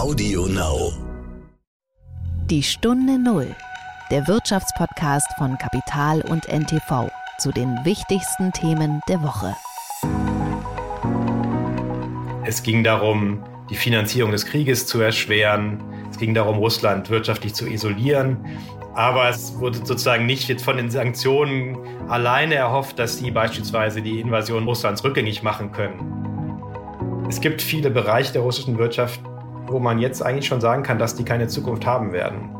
[0.00, 0.94] Audio Now.
[2.46, 3.54] Die Stunde Null,
[4.10, 9.54] der Wirtschaftspodcast von Kapital und NTV zu den wichtigsten Themen der Woche.
[12.46, 15.84] Es ging darum, die Finanzierung des Krieges zu erschweren.
[16.10, 18.38] Es ging darum, Russland wirtschaftlich zu isolieren.
[18.94, 21.76] Aber es wurde sozusagen nicht von den Sanktionen
[22.08, 27.26] alleine erhofft, dass sie beispielsweise die Invasion Russlands rückgängig machen können.
[27.28, 29.20] Es gibt viele Bereiche der russischen Wirtschaft,
[29.70, 32.50] wo man jetzt eigentlich schon sagen kann, dass die keine Zukunft haben werden.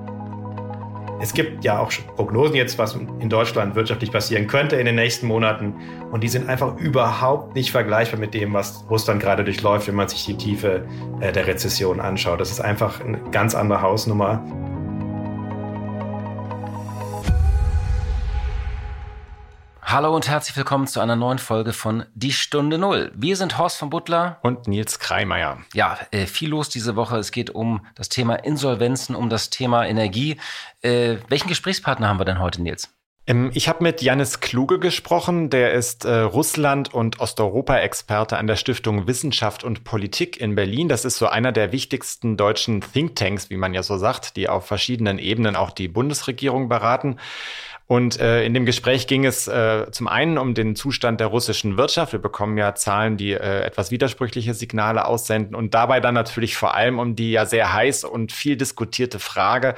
[1.23, 5.27] Es gibt ja auch Prognosen jetzt, was in Deutschland wirtschaftlich passieren könnte in den nächsten
[5.27, 5.74] Monaten.
[6.10, 10.09] Und die sind einfach überhaupt nicht vergleichbar mit dem, was Russland gerade durchläuft, wenn man
[10.09, 10.87] sich die Tiefe
[11.20, 12.41] äh, der Rezession anschaut.
[12.41, 14.42] Das ist einfach eine ganz andere Hausnummer.
[19.93, 23.11] Hallo und herzlich willkommen zu einer neuen Folge von Die Stunde Null.
[23.12, 25.59] Wir sind Horst von Butler und Nils Kreimeier.
[25.75, 27.16] Ja, äh, viel los diese Woche.
[27.16, 30.37] Es geht um das Thema Insolvenzen, um das Thema Energie.
[30.80, 32.95] Äh, welchen Gesprächspartner haben wir denn heute, Nils?
[33.27, 35.51] Ähm, ich habe mit Janis Kluge gesprochen.
[35.51, 40.88] Der ist äh, Russland- und Osteuropa-Experte an der Stiftung Wissenschaft und Politik in Berlin.
[40.88, 44.66] Das ist so einer der wichtigsten deutschen Thinktanks, wie man ja so sagt, die auf
[44.66, 47.19] verschiedenen Ebenen auch die Bundesregierung beraten.
[47.91, 51.77] Und äh, in dem Gespräch ging es äh, zum einen um den Zustand der russischen
[51.77, 52.13] Wirtschaft.
[52.13, 55.57] Wir bekommen ja Zahlen, die äh, etwas widersprüchliche Signale aussenden.
[55.57, 59.74] Und dabei dann natürlich vor allem um die ja sehr heiß und viel diskutierte Frage,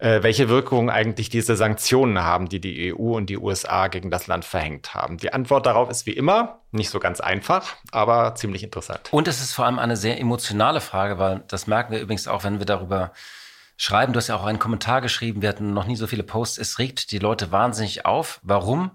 [0.00, 4.26] äh, welche Wirkungen eigentlich diese Sanktionen haben, die die EU und die USA gegen das
[4.26, 5.18] Land verhängt haben.
[5.18, 9.08] Die Antwort darauf ist wie immer nicht so ganz einfach, aber ziemlich interessant.
[9.12, 12.42] Und es ist vor allem eine sehr emotionale Frage, weil das merken wir übrigens auch,
[12.42, 13.12] wenn wir darüber
[13.82, 14.12] schreiben.
[14.12, 15.42] Du hast ja auch einen Kommentar geschrieben.
[15.42, 16.58] Wir hatten noch nie so viele Posts.
[16.58, 18.40] Es regt die Leute wahnsinnig auf.
[18.42, 18.92] Warum?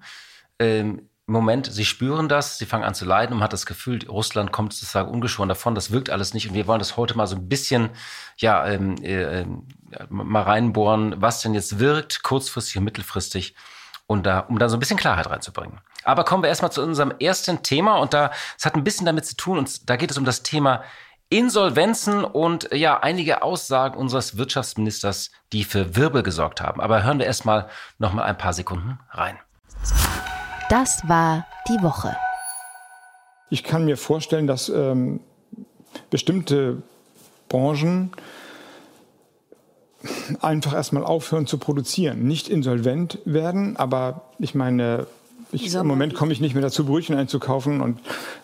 [0.60, 4.00] Ähm, Moment, sie spüren das, sie fangen an zu leiden und man hat das Gefühl,
[4.08, 5.76] Russland kommt sozusagen ungeschoren davon.
[5.76, 6.48] Das wirkt alles nicht.
[6.48, 7.90] Und wir wollen das heute mal so ein bisschen,
[8.38, 9.44] ja, ähm, äh,
[10.08, 13.56] mal reinbohren, was denn jetzt wirkt, kurzfristig und mittelfristig.
[14.06, 15.82] Und da, um da so ein bisschen Klarheit reinzubringen.
[16.06, 19.26] Aber kommen wir erstmal zu unserem ersten Thema und da, es hat ein bisschen damit
[19.26, 20.82] zu tun und da geht es um das Thema
[21.30, 26.80] Insolvenzen und ja, einige Aussagen unseres Wirtschaftsministers, die für Wirbel gesorgt haben.
[26.80, 27.68] Aber hören wir erstmal
[28.00, 29.38] noch mal ein paar Sekunden rein.
[30.70, 32.16] Das war die Woche.
[33.50, 35.20] Ich kann mir vorstellen, dass ähm,
[36.10, 36.82] bestimmte
[37.50, 38.12] Branchen
[40.42, 45.08] einfach erstmal aufhören zu produzieren, nicht insolvent werden, aber ich meine,
[45.52, 48.00] ich, Im Moment komme ich nicht mehr dazu, Brötchen einzukaufen und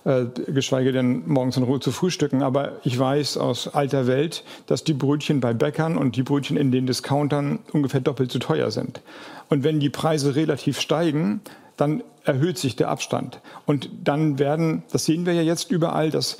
[0.05, 2.41] äh, geschweige denn morgens in Ruhe zu frühstücken.
[2.43, 6.71] Aber ich weiß aus alter Welt, dass die Brötchen bei Bäckern und die Brötchen in
[6.71, 9.01] den Discountern ungefähr doppelt so teuer sind.
[9.49, 11.41] Und wenn die Preise relativ steigen,
[11.77, 13.41] dann erhöht sich der Abstand.
[13.65, 16.37] Und dann werden, das sehen wir ja jetzt überall, dass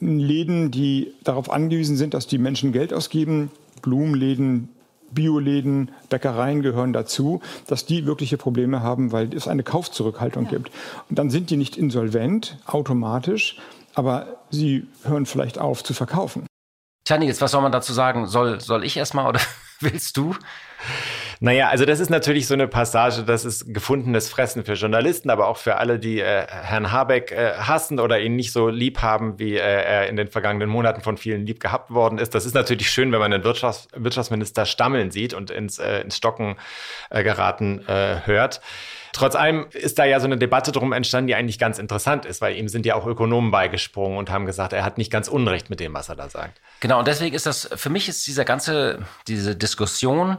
[0.00, 3.50] Läden, die darauf angewiesen sind, dass die Menschen Geld ausgeben,
[3.82, 4.70] Blumenläden,
[5.14, 10.50] Bioläden, Bäckereien gehören dazu, dass die wirkliche Probleme haben, weil es eine Kaufzurückhaltung ja.
[10.50, 10.70] gibt.
[11.08, 13.58] Und dann sind die nicht insolvent automatisch,
[13.94, 16.46] aber sie hören vielleicht auf zu verkaufen.
[17.04, 18.26] Tja, Nils, was soll man dazu sagen?
[18.26, 19.40] Soll, soll ich erstmal oder
[19.80, 20.34] willst du?
[21.40, 25.48] Naja, also das ist natürlich so eine Passage, das ist gefundenes Fressen für Journalisten, aber
[25.48, 29.38] auch für alle, die äh, Herrn Habeck äh, hassen oder ihn nicht so lieb haben,
[29.38, 32.34] wie äh, er in den vergangenen Monaten von vielen lieb gehabt worden ist.
[32.34, 36.16] Das ist natürlich schön, wenn man den Wirtschafts Wirtschaftsminister stammeln sieht und ins, äh, ins
[36.16, 36.56] Stocken
[37.10, 38.60] äh, geraten äh, hört.
[39.14, 42.40] Trotz allem ist da ja so eine Debatte drum entstanden, die eigentlich ganz interessant ist,
[42.40, 45.70] weil ihm sind ja auch Ökonomen beigesprungen und haben gesagt, er hat nicht ganz Unrecht
[45.70, 46.60] mit dem, was er da sagt.
[46.80, 50.38] Genau, und deswegen ist das, für mich ist dieser ganze, diese Diskussion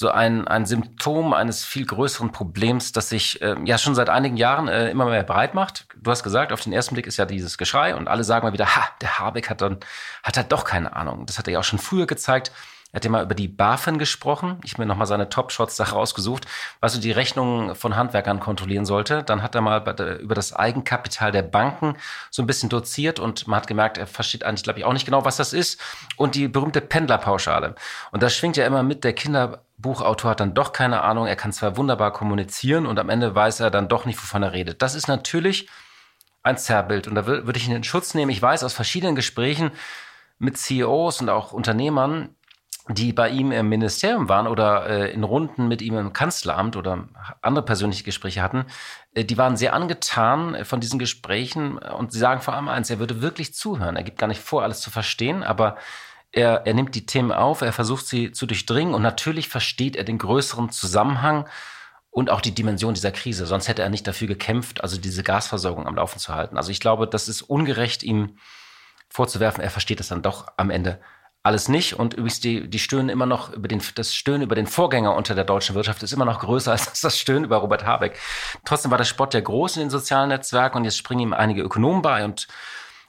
[0.00, 4.38] so ein, ein Symptom eines viel größeren Problems, das sich äh, ja schon seit einigen
[4.38, 5.88] Jahren äh, immer mehr breit macht.
[5.94, 8.54] Du hast gesagt, auf den ersten Blick ist ja dieses Geschrei und alle sagen mal
[8.54, 9.78] wieder, ha, der Habeck hat dann,
[10.22, 11.26] hat er doch keine Ahnung.
[11.26, 12.50] Das hat er ja auch schon früher gezeigt.
[12.92, 14.60] Er hat ja mal über die BaFin gesprochen.
[14.64, 16.46] Ich habe mir nochmal seine Top-Shots da rausgesucht,
[16.80, 19.22] was so die Rechnungen von Handwerkern kontrollieren sollte.
[19.22, 21.96] Dann hat er mal über das Eigenkapital der Banken
[22.30, 25.04] so ein bisschen doziert und man hat gemerkt, er versteht eigentlich, glaube ich, auch nicht
[25.04, 25.80] genau, was das ist.
[26.16, 27.74] Und die berühmte Pendlerpauschale.
[28.10, 31.26] Und das schwingt ja immer mit, der Kinderbuchautor hat dann doch keine Ahnung.
[31.26, 34.52] Er kann zwar wunderbar kommunizieren und am Ende weiß er dann doch nicht, wovon er
[34.52, 34.82] redet.
[34.82, 35.68] Das ist natürlich
[36.42, 37.06] ein Zerrbild.
[37.06, 38.30] Und da würde ich ihn in Schutz nehmen.
[38.30, 39.70] Ich weiß aus verschiedenen Gesprächen
[40.38, 42.34] mit CEOs und auch Unternehmern,
[42.94, 47.08] die bei ihm im Ministerium waren oder äh, in Runden mit ihm im Kanzleramt oder
[47.40, 48.64] andere persönliche Gespräche hatten,
[49.14, 52.98] äh, die waren sehr angetan von diesen Gesprächen und sie sagen vor allem eins, er
[52.98, 53.96] würde wirklich zuhören.
[53.96, 55.76] Er gibt gar nicht vor, alles zu verstehen, aber
[56.32, 60.04] er, er nimmt die Themen auf, er versucht sie zu durchdringen und natürlich versteht er
[60.04, 61.48] den größeren Zusammenhang
[62.10, 63.46] und auch die Dimension dieser Krise.
[63.46, 66.56] Sonst hätte er nicht dafür gekämpft, also diese Gasversorgung am Laufen zu halten.
[66.56, 68.36] Also ich glaube, das ist ungerecht, ihm
[69.08, 71.00] vorzuwerfen, er versteht es dann doch am Ende
[71.42, 71.94] alles nicht.
[71.94, 75.34] Und übrigens, die, die stöhnen immer noch über den, das Stöhnen über den Vorgänger unter
[75.34, 78.18] der deutschen Wirtschaft ist immer noch größer als das Stöhnen über Robert Habeck.
[78.64, 81.62] Trotzdem war der Spott ja groß in den sozialen Netzwerken und jetzt springen ihm einige
[81.62, 82.48] Ökonomen bei und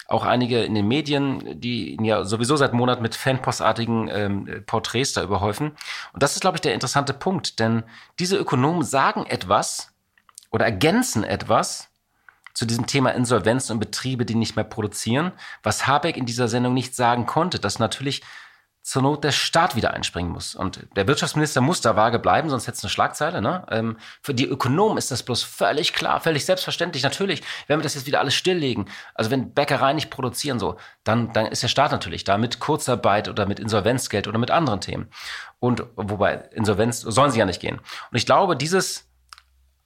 [0.07, 5.13] auch einige in den Medien, die ihn ja sowieso seit Monaten mit fanpostartigen ähm, Porträts
[5.13, 5.71] da überhäufen.
[6.11, 7.83] Und das ist, glaube ich, der interessante Punkt, denn
[8.19, 9.93] diese Ökonomen sagen etwas
[10.51, 11.90] oder ergänzen etwas
[12.53, 15.31] zu diesem Thema Insolvenz und Betriebe, die nicht mehr produzieren,
[15.63, 18.21] was Habeck in dieser Sendung nicht sagen konnte, dass natürlich
[18.83, 20.55] zur Not der Staat wieder einspringen muss.
[20.55, 23.41] Und der Wirtschaftsminister muss da vage bleiben, sonst hätte es eine Schlagzeile.
[23.41, 23.63] Ne?
[23.69, 27.03] Ähm, für die Ökonomen ist das bloß völlig klar, völlig selbstverständlich.
[27.03, 31.31] Natürlich, wenn wir das jetzt wieder alles stilllegen, also wenn Bäckereien nicht produzieren, so, dann,
[31.33, 35.09] dann ist der Staat natürlich da mit Kurzarbeit oder mit Insolvenzgeld oder mit anderen Themen.
[35.59, 37.77] Und wobei Insolvenz sollen sie ja nicht gehen.
[37.77, 39.10] Und ich glaube, dieses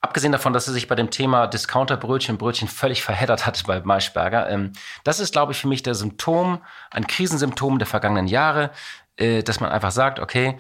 [0.06, 4.50] abgesehen davon, dass er sich bei dem Thema Discounterbrötchen, Brötchen völlig verheddert hat bei Maischberger,
[4.50, 4.72] ähm,
[5.04, 6.62] das ist, glaube ich, für mich der Symptom,
[6.92, 8.72] ein Krisensymptom der vergangenen Jahre,
[9.18, 10.60] äh, dass man einfach sagt, okay,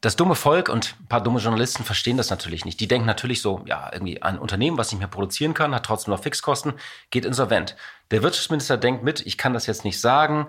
[0.00, 2.80] das dumme Volk und ein paar dumme Journalisten verstehen das natürlich nicht.
[2.80, 6.12] Die denken natürlich so, ja, irgendwie ein Unternehmen, was nicht mehr produzieren kann, hat trotzdem
[6.12, 6.72] noch Fixkosten,
[7.10, 7.76] geht insolvent.
[8.10, 10.48] Der Wirtschaftsminister denkt mit, ich kann das jetzt nicht sagen,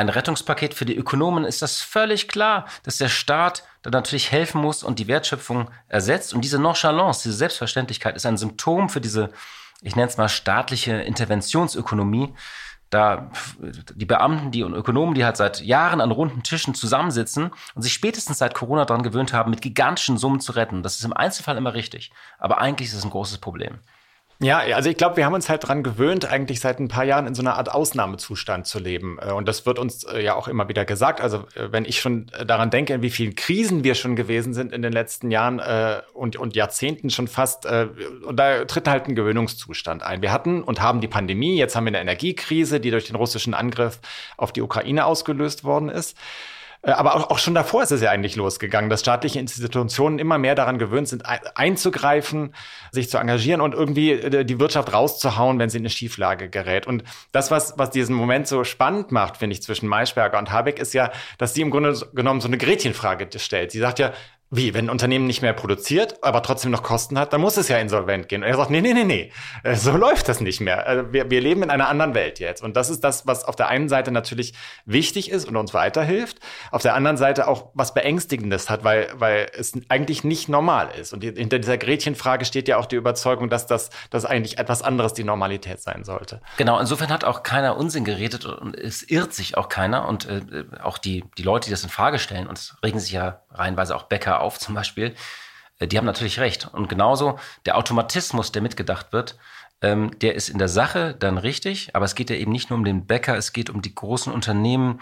[0.00, 4.60] ein Rettungspaket für die Ökonomen ist das völlig klar, dass der Staat da natürlich helfen
[4.60, 6.32] muss und die Wertschöpfung ersetzt.
[6.32, 9.30] Und diese Nonchalance, diese Selbstverständlichkeit ist ein Symptom für diese,
[9.82, 12.34] ich nenne es mal staatliche Interventionsökonomie.
[12.88, 13.30] Da
[13.94, 17.92] die Beamten, die und Ökonomen, die halt seit Jahren an runden Tischen zusammensitzen und sich
[17.92, 20.82] spätestens seit Corona daran gewöhnt haben, mit gigantischen Summen zu retten.
[20.82, 22.10] Das ist im Einzelfall immer richtig.
[22.38, 23.78] Aber eigentlich ist es ein großes Problem.
[24.42, 27.26] Ja, also ich glaube, wir haben uns halt dran gewöhnt, eigentlich seit ein paar Jahren
[27.26, 29.18] in so einer Art Ausnahmezustand zu leben.
[29.20, 31.20] Äh, und das wird uns äh, ja auch immer wieder gesagt.
[31.20, 34.72] Also äh, wenn ich schon daran denke, in wie vielen Krisen wir schon gewesen sind
[34.72, 35.60] in den letzten Jahren
[36.14, 40.22] und, und Jahrzehnten schon fast, und da tritt halt ein Gewöhnungszustand ein.
[40.22, 43.54] Wir hatten und haben die Pandemie, jetzt haben wir eine Energiekrise, die durch den russischen
[43.54, 44.00] Angriff
[44.36, 46.16] auf die Ukraine ausgelöst worden ist.
[46.82, 50.54] Äh, aber auch, schon davor ist es ja eigentlich losgegangen, dass staatliche Institutionen immer mehr
[50.54, 52.54] daran gewöhnt sind, einzugreifen,
[52.90, 56.86] sich zu engagieren und irgendwie äh, die Wirtschaft rauszuhauen, wenn sie in eine Schieflage gerät.
[56.86, 60.78] Und das, was, was diesen Moment so spannend macht, finde ich, zwischen Maischberger und Habeck,
[60.78, 63.72] ist ja, dass sie im Grunde genommen so eine Gretchenfrage stellt.
[63.72, 64.12] Sie sagt ja,
[64.50, 67.68] wie, wenn ein Unternehmen nicht mehr produziert, aber trotzdem noch Kosten hat, dann muss es
[67.68, 68.42] ja insolvent gehen.
[68.42, 69.32] Und er sagt, nee, nee, nee, nee,
[69.62, 70.86] äh, so läuft das nicht mehr.
[70.86, 72.62] Also wir, wir leben in einer anderen Welt jetzt.
[72.62, 74.54] Und das ist das, was auf der einen Seite natürlich
[74.84, 79.50] wichtig ist und uns weiterhilft, auf der anderen Seite auch was Beängstigendes hat, weil, weil
[79.56, 81.12] es eigentlich nicht normal ist.
[81.12, 85.14] Und hinter dieser Gretchenfrage steht ja auch die Überzeugung, dass das dass eigentlich etwas anderes
[85.14, 86.40] die Normalität sein sollte.
[86.56, 90.08] Genau, insofern hat auch keiner Unsinn geredet und es irrt sich auch keiner.
[90.08, 93.12] Und äh, auch die, die Leute, die das in Frage stellen, und es regen sich
[93.12, 95.14] ja reihenweise auch Bäcker auf zum Beispiel,
[95.78, 96.68] äh, die haben natürlich recht.
[96.72, 99.36] Und genauso der Automatismus, der mitgedacht wird,
[99.82, 102.78] ähm, der ist in der Sache dann richtig, aber es geht ja eben nicht nur
[102.78, 105.00] um den Bäcker, es geht um die großen Unternehmen,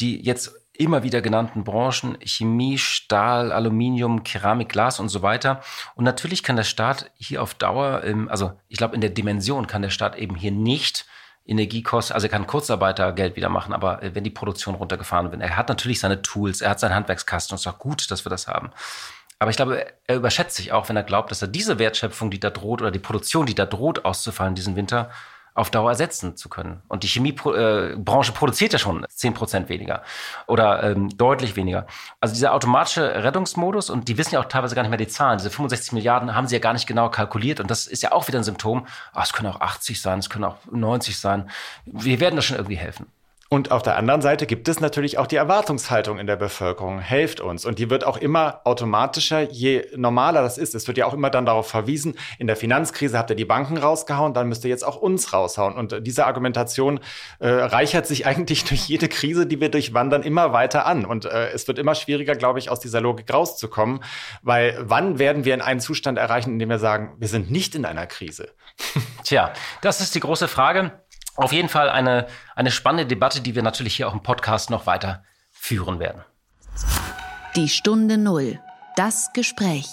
[0.00, 5.60] die jetzt immer wieder genannten Branchen, Chemie, Stahl, Aluminium, Keramik, Glas und so weiter.
[5.94, 9.66] Und natürlich kann der Staat hier auf Dauer, ähm, also ich glaube in der Dimension
[9.66, 11.06] kann der Staat eben hier nicht
[11.44, 15.56] Energiekosten, also er kann Kurzarbeitergeld wieder machen, aber äh, wenn die Produktion runtergefahren wird, er
[15.56, 18.30] hat natürlich seine Tools, er hat seinen Handwerkskasten und es ist auch gut, dass wir
[18.30, 18.70] das haben.
[19.38, 22.38] Aber ich glaube, er überschätzt sich auch, wenn er glaubt, dass er diese Wertschöpfung, die
[22.38, 25.10] da droht, oder die Produktion, die da droht auszufallen diesen Winter,
[25.54, 26.82] auf Dauer ersetzen zu können.
[26.88, 30.02] Und die Chemiebranche äh, produziert ja schon zehn Prozent weniger
[30.46, 31.86] oder ähm, deutlich weniger.
[32.20, 35.38] Also dieser automatische Rettungsmodus, und die wissen ja auch teilweise gar nicht mehr die Zahlen,
[35.38, 37.60] diese 65 Milliarden haben sie ja gar nicht genau kalkuliert.
[37.60, 38.86] Und das ist ja auch wieder ein Symptom.
[39.12, 41.50] Ah, es können auch 80 sein, es können auch 90 sein.
[41.84, 43.06] Wir werden das schon irgendwie helfen.
[43.52, 47.00] Und auf der anderen Seite gibt es natürlich auch die Erwartungshaltung in der Bevölkerung.
[47.00, 47.66] Helft uns.
[47.66, 50.74] Und die wird auch immer automatischer, je normaler das ist.
[50.74, 53.76] Es wird ja auch immer dann darauf verwiesen, in der Finanzkrise habt ihr die Banken
[53.76, 55.76] rausgehauen, dann müsst ihr jetzt auch uns raushauen.
[55.76, 57.00] Und diese Argumentation
[57.40, 61.04] äh, reichert sich eigentlich durch jede Krise, die wir durchwandern, immer weiter an.
[61.04, 64.02] Und äh, es wird immer schwieriger, glaube ich, aus dieser Logik rauszukommen.
[64.40, 67.74] Weil wann werden wir in einen Zustand erreichen, in dem wir sagen, wir sind nicht
[67.74, 68.48] in einer Krise?
[69.24, 70.92] Tja, das ist die große Frage.
[71.36, 74.86] Auf jeden Fall eine, eine spannende Debatte, die wir natürlich hier auch im Podcast noch
[74.86, 76.22] weiter führen werden.
[77.56, 78.60] Die Stunde Null.
[78.96, 79.86] Das Gespräch.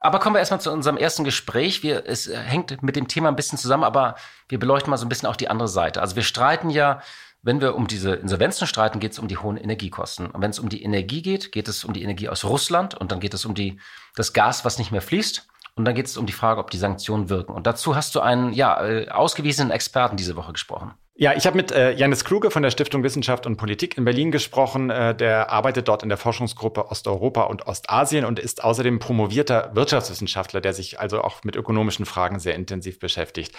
[0.00, 1.82] Aber kommen wir erstmal zu unserem ersten Gespräch.
[1.82, 4.16] Wir, es hängt mit dem Thema ein bisschen zusammen, aber
[4.48, 6.00] wir beleuchten mal so ein bisschen auch die andere Seite.
[6.00, 7.00] Also wir streiten ja,
[7.42, 10.30] wenn wir um diese Insolvenzen streiten, geht es um die hohen Energiekosten.
[10.30, 13.12] Und wenn es um die Energie geht, geht es um die Energie aus Russland und
[13.12, 13.80] dann geht es um die,
[14.14, 15.46] das Gas, was nicht mehr fließt.
[15.74, 17.52] Und dann geht es um die Frage, ob die Sanktionen wirken.
[17.52, 20.94] Und dazu hast du einen ja, äh, ausgewiesenen Experten diese Woche gesprochen.
[21.22, 24.30] Ja, ich habe mit äh, Janis Kluge von der Stiftung Wissenschaft und Politik in Berlin
[24.30, 24.88] gesprochen.
[24.88, 30.62] Äh, der arbeitet dort in der Forschungsgruppe Osteuropa und Ostasien und ist außerdem promovierter Wirtschaftswissenschaftler,
[30.62, 33.54] der sich also auch mit ökonomischen Fragen sehr intensiv beschäftigt.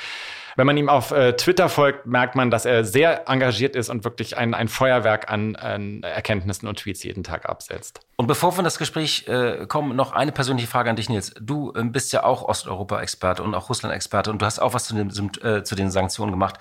[0.61, 4.03] Wenn man ihm auf äh, Twitter folgt, merkt man, dass er sehr engagiert ist und
[4.03, 8.01] wirklich ein, ein Feuerwerk an, an Erkenntnissen und Tweets jeden Tag absetzt.
[8.15, 11.33] Und bevor wir in das Gespräch äh, kommen, noch eine persönliche Frage an dich, Nils.
[11.41, 14.93] Du äh, bist ja auch Osteuropa-Experte und auch Russland-Experte und du hast auch was zu
[14.93, 15.09] den,
[15.43, 16.59] äh, zu den Sanktionen gemacht.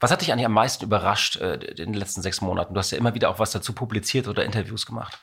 [0.00, 2.74] Was hat dich eigentlich am meisten überrascht äh, in den letzten sechs Monaten?
[2.74, 5.18] Du hast ja immer wieder auch was dazu publiziert oder Interviews gemacht.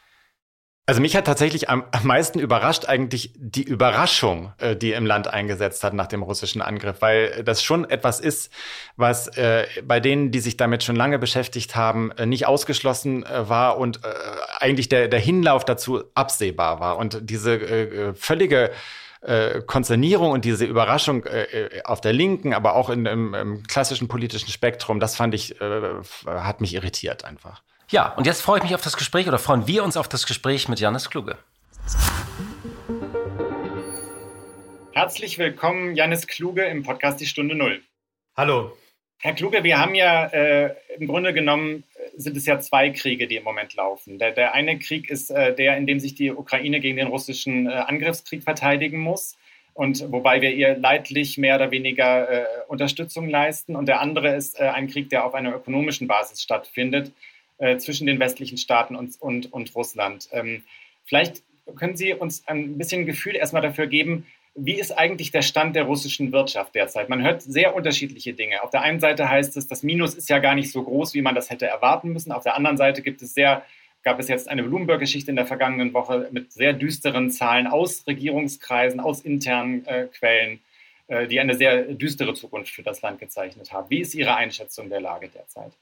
[0.90, 5.84] Also mich hat tatsächlich am, meisten überrascht eigentlich die Überraschung, äh, die im Land eingesetzt
[5.84, 8.54] hat nach dem russischen Angriff, weil das schon etwas ist,
[8.96, 13.50] was äh, bei denen, die sich damit schon lange beschäftigt haben, äh, nicht ausgeschlossen äh,
[13.50, 14.08] war und äh,
[14.60, 16.98] eigentlich der, der Hinlauf dazu absehbar war.
[16.98, 18.72] Und diese äh, völlige
[19.66, 21.26] Konzernierung und diese Überraschung
[21.84, 25.56] auf der Linken, aber auch in, im, im klassischen politischen Spektrum, das fand ich,
[26.28, 27.64] hat mich irritiert einfach.
[27.90, 30.28] Ja, und jetzt freue ich mich auf das Gespräch oder freuen wir uns auf das
[30.28, 31.38] Gespräch mit Janis Kluge.
[34.92, 37.82] Herzlich willkommen, Janis Kluge im Podcast Die Stunde Null.
[38.36, 38.76] Hallo.
[39.20, 43.26] Herr Kluge, wir haben ja äh, im Grunde genommen äh, sind es ja zwei Kriege,
[43.26, 44.20] die im Moment laufen.
[44.20, 47.68] Der, der eine Krieg ist äh, der, in dem sich die Ukraine gegen den russischen
[47.68, 49.38] äh, Angriffskrieg verteidigen muss
[49.74, 53.78] und wobei wir ihr leidlich mehr oder weniger äh, Unterstützung leisten.
[53.78, 57.14] Und der andere ist äh, ein Krieg, der auf einer ökonomischen Basis stattfindet,
[57.58, 60.30] äh, zwischen den westlichen Staaten und, und, und Russland.
[60.32, 60.64] Ähm,
[61.06, 61.44] vielleicht
[61.76, 64.26] können Sie uns ein bisschen Gefühl erstmal dafür geben,
[64.60, 67.10] wie ist eigentlich der Stand der russischen Wirtschaft derzeit?
[67.10, 68.64] Man hört sehr unterschiedliche Dinge.
[68.64, 71.22] Auf der einen Seite heißt es, das Minus ist ja gar nicht so groß, wie
[71.22, 72.32] man das hätte erwarten müssen.
[72.32, 73.64] Auf der anderen Seite gibt es sehr,
[74.02, 79.00] gab es jetzt eine Bloomberg-Geschichte in der vergangenen Woche mit sehr düsteren Zahlen aus Regierungskreisen,
[79.00, 80.60] aus internen äh, Quellen,
[81.06, 83.92] äh, die eine sehr düstere Zukunft für das Land gezeichnet haben.
[83.92, 85.74] Wie ist Ihre Einschätzung der Lage derzeit?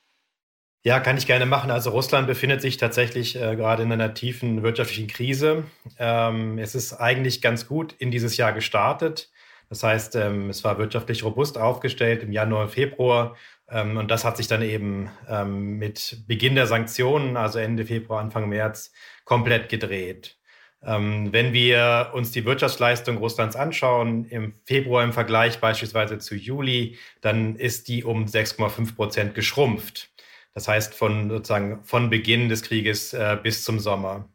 [0.85, 1.71] Ja, kann ich gerne machen.
[1.71, 5.63] Also Russland befindet sich tatsächlich äh, gerade in einer tiefen wirtschaftlichen Krise.
[5.97, 9.31] Ähm, es ist eigentlich ganz gut in dieses Jahr gestartet.
[9.67, 13.35] Das heißt, ähm, es war wirtschaftlich robust aufgestellt im Januar Februar.
[13.67, 18.19] Ähm, und das hat sich dann eben ähm, mit Beginn der Sanktionen, also Ende Februar,
[18.19, 20.37] Anfang März, komplett gedreht.
[20.83, 26.99] Ähm, wenn wir uns die Wirtschaftsleistung Russlands anschauen, im Februar im Vergleich beispielsweise zu Juli,
[27.21, 30.11] dann ist die um 6,5 Prozent geschrumpft.
[30.55, 34.29] Das heißt, von sozusagen von Beginn des Krieges äh, bis zum Sommer.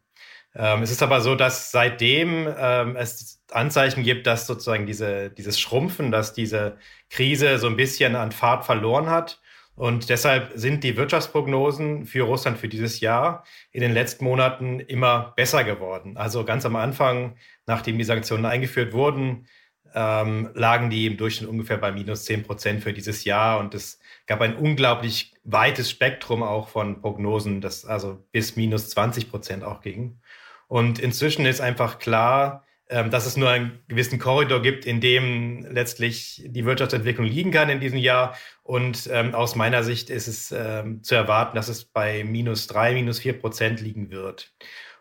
[0.55, 5.59] Ähm, es ist aber so, dass seitdem ähm, es Anzeichen gibt, dass sozusagen diese, dieses
[5.59, 6.77] Schrumpfen, dass diese
[7.09, 9.41] Krise so ein bisschen an Fahrt verloren hat.
[9.75, 15.33] Und deshalb sind die Wirtschaftsprognosen für Russland für dieses Jahr in den letzten Monaten immer
[15.35, 16.17] besser geworden.
[16.17, 17.35] Also ganz am Anfang,
[17.65, 19.47] nachdem die Sanktionen eingeführt wurden,
[19.95, 23.59] ähm, lagen die im Durchschnitt ungefähr bei minus 10 Prozent für dieses Jahr.
[23.59, 23.99] Und es
[24.31, 29.81] gab ein unglaublich weites Spektrum auch von Prognosen, das also bis minus 20 Prozent auch
[29.81, 30.21] ging.
[30.69, 35.65] Und inzwischen ist einfach klar, ähm, dass es nur einen gewissen Korridor gibt, in dem
[35.69, 38.37] letztlich die Wirtschaftsentwicklung liegen kann in diesem Jahr.
[38.63, 42.93] Und ähm, aus meiner Sicht ist es ähm, zu erwarten, dass es bei minus drei,
[42.93, 44.53] minus vier Prozent liegen wird.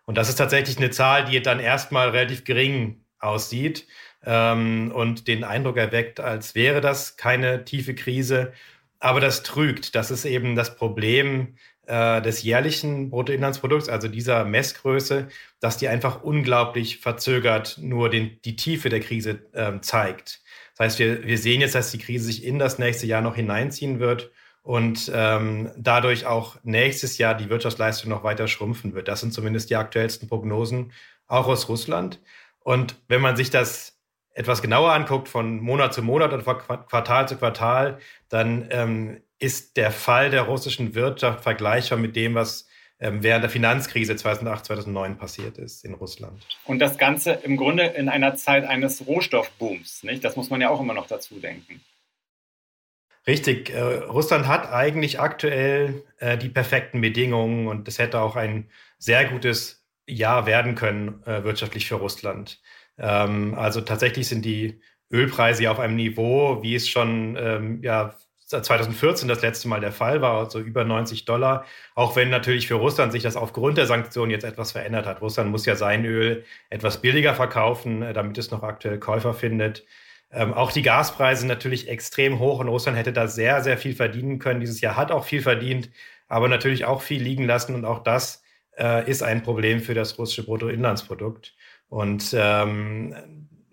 [0.07, 3.87] Und das ist tatsächlich eine Zahl, die dann erstmal relativ gering aussieht
[4.25, 8.53] ähm, und den Eindruck erweckt, als wäre das keine tiefe Krise.
[9.01, 9.95] Aber das trügt.
[9.95, 15.29] Das ist eben das Problem äh, des jährlichen Bruttoinlandsprodukts, also dieser Messgröße,
[15.59, 20.43] dass die einfach unglaublich verzögert nur den, die Tiefe der Krise äh, zeigt.
[20.77, 23.35] Das heißt, wir, wir sehen jetzt, dass die Krise sich in das nächste Jahr noch
[23.35, 24.31] hineinziehen wird
[24.63, 29.09] und ähm, dadurch auch nächstes Jahr die Wirtschaftsleistung noch weiter schrumpfen wird.
[29.09, 30.93] Das sind zumindest die aktuellsten Prognosen,
[31.27, 32.21] auch aus Russland.
[32.61, 34.00] Und wenn man sich das
[34.41, 37.99] etwas genauer anguckt, von Monat zu Monat und von Quartal zu Quartal,
[38.31, 42.67] dann ähm, ist der Fall der russischen Wirtschaft vergleichbar mit dem, was
[43.01, 46.43] ähm, während der Finanzkrise 2008, 2009 passiert ist in Russland.
[46.65, 50.25] Und das Ganze im Grunde in einer Zeit eines Rohstoffbooms, nicht?
[50.25, 51.83] Das muss man ja auch immer noch dazu denken.
[53.27, 53.69] Richtig.
[53.75, 59.27] Äh, Russland hat eigentlich aktuell äh, die perfekten Bedingungen und es hätte auch ein sehr
[59.27, 62.59] gutes Jahr werden können äh, wirtschaftlich für Russland.
[63.01, 64.81] Ähm, also tatsächlich sind die
[65.11, 68.15] Ölpreise auf einem Niveau, wie es schon ähm, ja,
[68.47, 71.65] 2014 das letzte Mal der Fall war, also über 90 Dollar.
[71.95, 75.21] Auch wenn natürlich für Russland sich das aufgrund der Sanktionen jetzt etwas verändert hat.
[75.21, 79.85] Russland muss ja sein Öl etwas billiger verkaufen, äh, damit es noch aktuell Käufer findet.
[80.33, 84.39] Ähm, auch die Gaspreise natürlich extrem hoch und Russland hätte da sehr, sehr viel verdienen
[84.39, 84.61] können.
[84.61, 85.91] Dieses Jahr hat auch viel verdient,
[86.29, 88.43] aber natürlich auch viel liegen lassen und auch das
[88.79, 91.55] äh, ist ein Problem für das russische Bruttoinlandsprodukt.
[91.91, 93.15] Und ähm,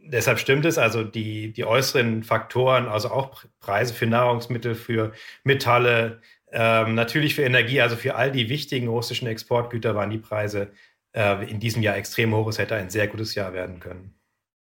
[0.02, 6.22] deshalb stimmt es, also die, die äußeren Faktoren, also auch Preise für Nahrungsmittel, für Metalle,
[6.52, 10.72] ähm, natürlich für Energie, also für all die wichtigen russischen Exportgüter waren die Preise
[11.14, 12.48] äh, in diesem Jahr extrem hoch.
[12.48, 14.17] Es hätte ein sehr gutes Jahr werden können.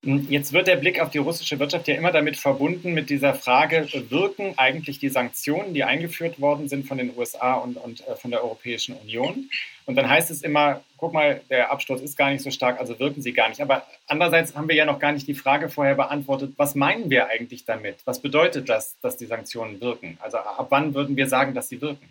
[0.05, 3.87] Jetzt wird der Blick auf die russische Wirtschaft ja immer damit verbunden, mit dieser Frage,
[4.09, 8.29] wirken eigentlich die Sanktionen, die eingeführt worden sind von den USA und, und äh, von
[8.29, 9.49] der Europäischen Union?
[9.85, 12.99] Und dann heißt es immer, guck mal, der Absturz ist gar nicht so stark, also
[12.99, 13.61] wirken sie gar nicht.
[13.61, 17.27] Aber andererseits haben wir ja noch gar nicht die Frage vorher beantwortet, was meinen wir
[17.29, 17.99] eigentlich damit?
[18.03, 20.17] Was bedeutet das, dass die Sanktionen wirken?
[20.19, 22.09] Also ab wann würden wir sagen, dass sie wirken?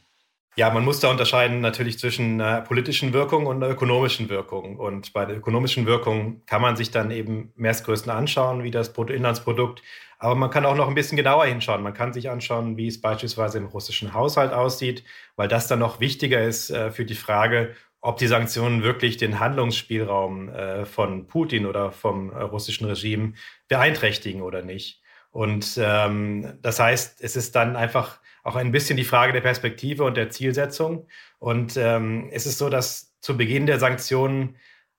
[0.54, 4.76] Ja, man muss da unterscheiden natürlich zwischen einer politischen Wirkung und einer ökonomischen Wirkung.
[4.76, 9.82] Und bei der ökonomischen Wirkung kann man sich dann eben Messgrößen anschauen, wie das Bruttoinlandsprodukt.
[10.18, 11.82] Aber man kann auch noch ein bisschen genauer hinschauen.
[11.82, 15.04] Man kann sich anschauen, wie es beispielsweise im russischen Haushalt aussieht,
[15.36, 19.40] weil das dann noch wichtiger ist äh, für die Frage, ob die Sanktionen wirklich den
[19.40, 23.32] Handlungsspielraum äh, von Putin oder vom äh, russischen Regime
[23.68, 25.00] beeinträchtigen oder nicht.
[25.30, 30.04] Und ähm, das heißt, es ist dann einfach auch ein bisschen die Frage der Perspektive
[30.04, 31.06] und der Zielsetzung.
[31.38, 34.56] Und ähm, es ist so, dass zu Beginn der Sanktionen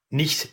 [0.09, 0.49] nicht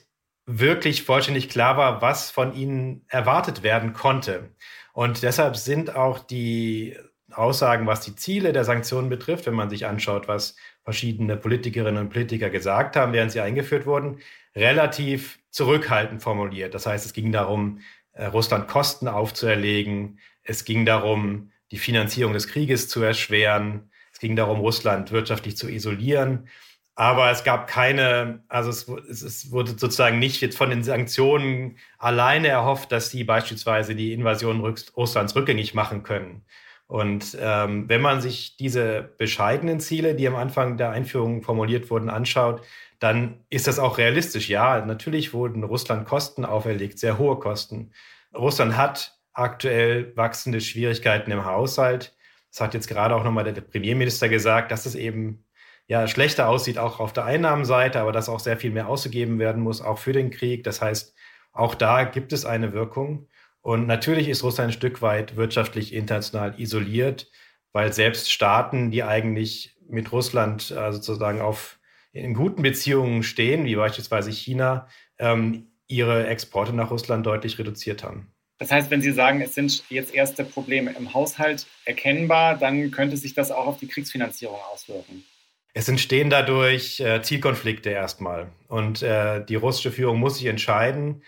[0.46, 4.50] wirklich vollständig klar war, was von ihnen erwartet werden konnte.
[4.92, 6.96] Und deshalb sind auch die
[7.30, 12.10] Aussagen, was die Ziele der Sanktionen betrifft, wenn man sich anschaut, was verschiedene Politikerinnen und
[12.10, 14.18] Politiker gesagt haben, während sie eingeführt wurden,
[14.56, 16.74] relativ zurückhaltend formuliert.
[16.74, 17.80] Das heißt, es ging darum,
[18.12, 20.18] äh, Russland Kosten aufzuerlegen.
[20.42, 23.90] Es ging darum, die Finanzierung des Krieges zu erschweren.
[24.12, 26.48] Es ging darum, Russland wirtschaftlich zu isolieren.
[26.94, 28.86] Aber es gab keine, also es,
[29.22, 34.60] es, wurde sozusagen nicht jetzt von den Sanktionen alleine erhofft, dass sie beispielsweise die Invasion
[34.96, 36.44] Russlands rückgängig machen können.
[36.86, 42.10] Und ähm, wenn man sich diese bescheidenen Ziele, die am Anfang der Einführung formuliert wurden,
[42.10, 42.62] anschaut,
[42.98, 44.48] dann ist das auch realistisch.
[44.48, 47.92] Ja, natürlich wurden Russland Kosten auferlegt, sehr hohe Kosten.
[48.34, 52.16] Russland hat aktuell wachsende Schwierigkeiten im Haushalt.
[52.50, 55.44] Das hat jetzt gerade auch nochmal der Premierminister gesagt, dass es eben
[55.86, 59.62] ja schlechter aussieht, auch auf der Einnahmenseite, aber dass auch sehr viel mehr ausgegeben werden
[59.62, 60.64] muss, auch für den Krieg.
[60.64, 61.14] Das heißt,
[61.52, 63.28] auch da gibt es eine Wirkung.
[63.60, 67.30] Und natürlich ist Russland ein Stück weit wirtschaftlich international isoliert,
[67.72, 71.78] weil selbst Staaten, die eigentlich mit Russland äh, sozusagen auf
[72.12, 78.32] in guten Beziehungen stehen, wie beispielsweise China, ähm, ihre Exporte nach Russland deutlich reduziert haben.
[78.60, 83.16] Das heißt, wenn Sie sagen, es sind jetzt erste Probleme im Haushalt erkennbar, dann könnte
[83.16, 85.24] sich das auch auf die Kriegsfinanzierung auswirken.
[85.72, 88.48] Es entstehen dadurch äh, Zielkonflikte erstmal.
[88.68, 91.22] Und äh, die russische Führung muss sich entscheiden,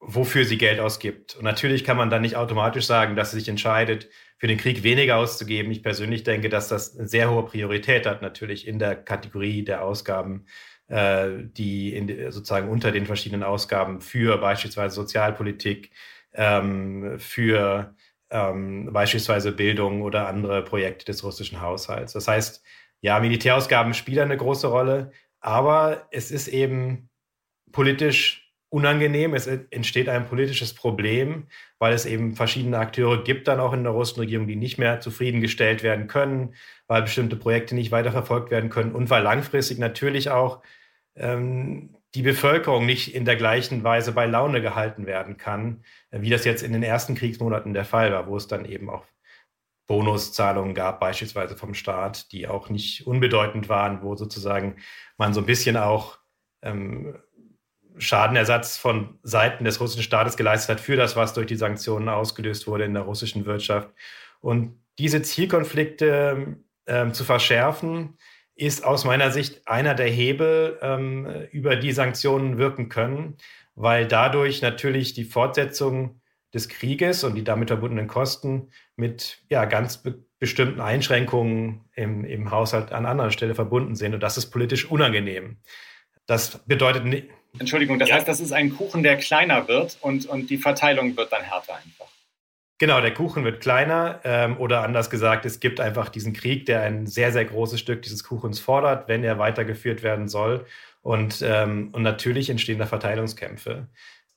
[0.00, 1.36] wofür sie Geld ausgibt.
[1.36, 4.82] Und natürlich kann man dann nicht automatisch sagen, dass sie sich entscheidet, für den Krieg
[4.82, 5.70] weniger auszugeben.
[5.70, 9.84] Ich persönlich denke, dass das eine sehr hohe Priorität hat, natürlich in der Kategorie der
[9.84, 10.46] Ausgaben,
[10.86, 15.90] äh, die in, sozusagen unter den verschiedenen Ausgaben für beispielsweise Sozialpolitik,
[16.34, 17.94] ähm, für
[18.30, 22.12] ähm, beispielsweise Bildung oder andere Projekte des russischen Haushalts.
[22.12, 22.62] Das heißt,
[23.00, 27.08] ja, Militärausgaben spielen eine große Rolle, aber es ist eben
[27.72, 29.34] politisch unangenehm.
[29.34, 31.46] Es entsteht ein politisches Problem,
[31.78, 35.00] weil es eben verschiedene Akteure gibt dann auch in der russischen Regierung, die nicht mehr
[35.00, 36.54] zufriedengestellt werden können,
[36.86, 40.62] weil bestimmte Projekte nicht weiterverfolgt werden können und weil langfristig natürlich auch
[41.14, 46.30] ähm, die Bevölkerung nicht in der gleichen Weise bei Laune gehalten werden kann, äh, wie
[46.30, 49.04] das jetzt in den ersten Kriegsmonaten der Fall war, wo es dann eben auch
[49.86, 54.76] Bonuszahlungen gab, beispielsweise vom Staat, die auch nicht unbedeutend waren, wo sozusagen
[55.16, 56.18] man so ein bisschen auch
[56.62, 57.18] ähm,
[57.96, 62.66] Schadenersatz von Seiten des russischen Staates geleistet hat für das, was durch die Sanktionen ausgelöst
[62.66, 63.90] wurde in der russischen Wirtschaft.
[64.40, 68.18] Und diese Zielkonflikte ähm, zu verschärfen,
[68.58, 73.36] ist aus meiner Sicht einer der Hebel, ähm, über die Sanktionen wirken können,
[73.76, 76.20] weil dadurch natürlich die Fortsetzung
[76.52, 82.52] des Krieges und die damit verbundenen Kosten mit ja, ganz be bestimmten Einschränkungen im, im
[82.52, 84.14] Haushalt an anderer Stelle verbunden sind.
[84.14, 85.56] Und das ist politisch unangenehm.
[86.26, 87.26] Das bedeutet nicht.
[87.58, 88.14] Entschuldigung, das ja.
[88.14, 91.74] heißt, das ist ein Kuchen, der kleiner wird und, und die Verteilung wird dann härter
[91.74, 92.07] einfach.
[92.78, 96.82] Genau, der Kuchen wird kleiner ähm, oder anders gesagt, es gibt einfach diesen Krieg, der
[96.82, 100.64] ein sehr, sehr großes Stück dieses Kuchens fordert, wenn er weitergeführt werden soll.
[101.02, 103.88] Und, ähm, und natürlich entstehen da Verteilungskämpfe.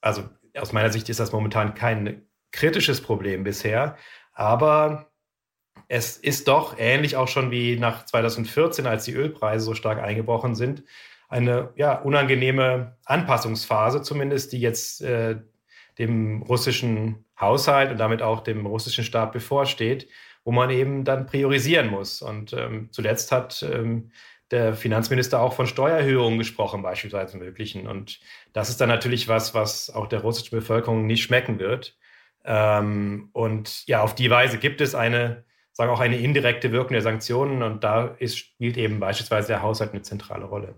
[0.02, 0.24] Also
[0.58, 3.96] aus meiner Sicht ist das momentan kein kritisches Problem bisher,
[4.34, 5.12] aber
[5.88, 10.56] es ist doch ähnlich auch schon wie nach 2014, als die Ölpreise so stark eingebrochen
[10.56, 10.84] sind,
[11.30, 15.38] eine ja, unangenehme Anpassungsphase zumindest, die jetzt äh,
[16.00, 20.08] dem russischen Haushalt und damit auch dem russischen Staat bevorsteht,
[20.44, 22.22] wo man eben dann priorisieren muss.
[22.22, 24.12] Und ähm, zuletzt hat ähm,
[24.52, 27.88] der Finanzminister auch von Steuererhöhungen gesprochen, beispielsweise möglichen.
[27.88, 28.20] Und
[28.54, 31.98] das ist dann natürlich was, was auch der russischen Bevölkerung nicht schmecken wird.
[32.46, 37.02] Ähm, und ja, auf die Weise gibt es eine sagen auch eine indirekte Wirkung der
[37.02, 40.76] Sanktionen und da ist, spielt eben beispielsweise der Haushalt eine zentrale Rolle.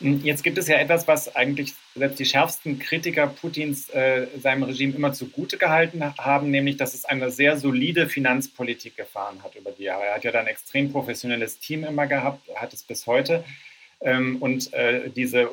[0.00, 4.64] Hm, jetzt gibt es ja etwas, was eigentlich selbst die schärfsten Kritiker Putins äh, seinem
[4.64, 9.70] Regime immer zugute gehalten haben, nämlich dass es eine sehr solide Finanzpolitik gefahren hat über
[9.70, 10.04] die Jahre.
[10.06, 13.44] Er hat ja dann ein extrem professionelles Team immer gehabt, hat es bis heute.
[14.00, 15.46] Ähm, und äh, diese äh,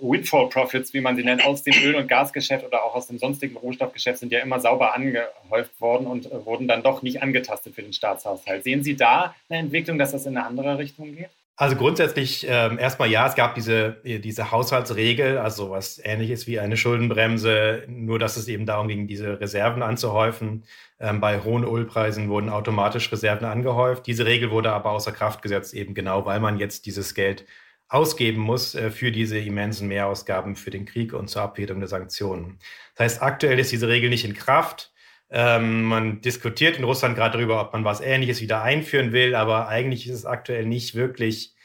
[0.00, 3.18] Windfall Profits, wie man sie nennt, aus dem Öl- und Gasgeschäft oder auch aus dem
[3.18, 7.74] sonstigen Rohstoffgeschäft sind ja immer sauber angehäuft worden und äh, wurden dann doch nicht angetastet
[7.76, 8.64] für den Staatshaushalt.
[8.64, 11.30] Sehen Sie da eine Entwicklung, dass das in eine andere Richtung geht?
[11.56, 16.76] Also grundsätzlich ähm, erstmal ja, es gab diese, diese Haushaltsregel, also was ähnliches wie eine
[16.76, 20.64] Schuldenbremse, nur dass es eben darum ging, diese Reserven anzuhäufen.
[20.98, 24.06] Ähm, bei hohen Ölpreisen wurden automatisch Reserven angehäuft.
[24.08, 27.44] Diese Regel wurde aber außer Kraft gesetzt, eben genau, weil man jetzt dieses Geld
[27.88, 32.58] ausgeben muss äh, für diese immensen Mehrausgaben für den Krieg und zur Abfederung der Sanktionen.
[32.96, 34.92] Das heißt, aktuell ist diese Regel nicht in Kraft.
[35.36, 39.66] Ähm, man diskutiert in Russland gerade darüber, ob man was Ähnliches wieder einführen will, aber
[39.66, 41.56] eigentlich ist es aktuell nicht wirklich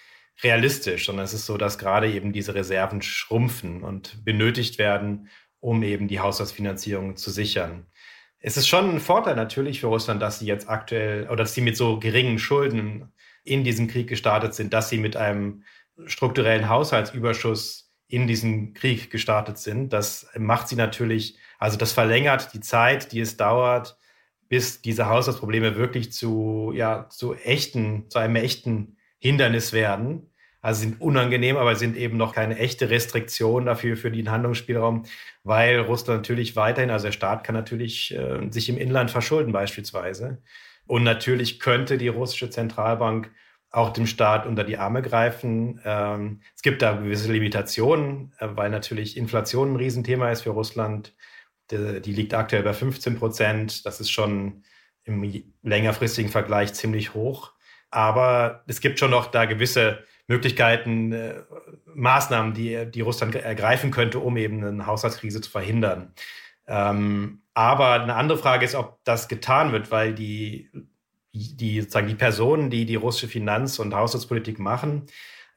[0.42, 5.30] realistisch, sondern es ist so, dass gerade eben diese Reserven schrumpfen und benötigt werden,
[5.60, 7.86] um eben die Haushaltsfinanzierung zu sichern.
[8.40, 11.62] Es ist schon ein Vorteil natürlich für Russland, dass sie jetzt aktuell oder dass sie
[11.62, 15.64] mit so geringen Schulden in diesen Krieg gestartet sind, dass sie mit einem
[16.08, 19.94] strukturellen Haushaltsüberschuss in diesen Krieg gestartet sind.
[19.94, 23.98] Das macht sie natürlich, also das verlängert die Zeit, die es dauert,
[24.48, 30.32] bis diese Haushaltsprobleme wirklich zu, ja, zu echten, zu einem echten Hindernis werden.
[30.62, 35.06] Also sind unangenehm, aber sind eben noch keine echte Restriktion dafür für den Handlungsspielraum,
[35.44, 40.42] weil Russland natürlich weiterhin, also der Staat kann natürlich äh, sich im Inland verschulden beispielsweise.
[40.86, 43.32] Und natürlich könnte die russische Zentralbank
[43.72, 45.80] auch dem Staat unter die Arme greifen.
[45.86, 51.14] Ähm, es gibt da gewisse Limitationen, äh, weil natürlich Inflation ein Riesenthema ist für Russland.
[51.72, 53.86] Die, liegt aktuell bei 15 Prozent.
[53.86, 54.64] Das ist schon
[55.04, 57.54] im längerfristigen Vergleich ziemlich hoch.
[57.92, 61.42] Aber es gibt schon noch da gewisse Möglichkeiten, äh,
[61.86, 66.14] Maßnahmen, die, die Russland ergreifen könnte, um eben eine Haushaltskrise zu verhindern.
[66.68, 70.70] Ähm, aber eine andere Frage ist, ob das getan wird, weil die
[71.32, 75.06] die, sozusagen die Personen, die die russische Finanz- und Haushaltspolitik machen,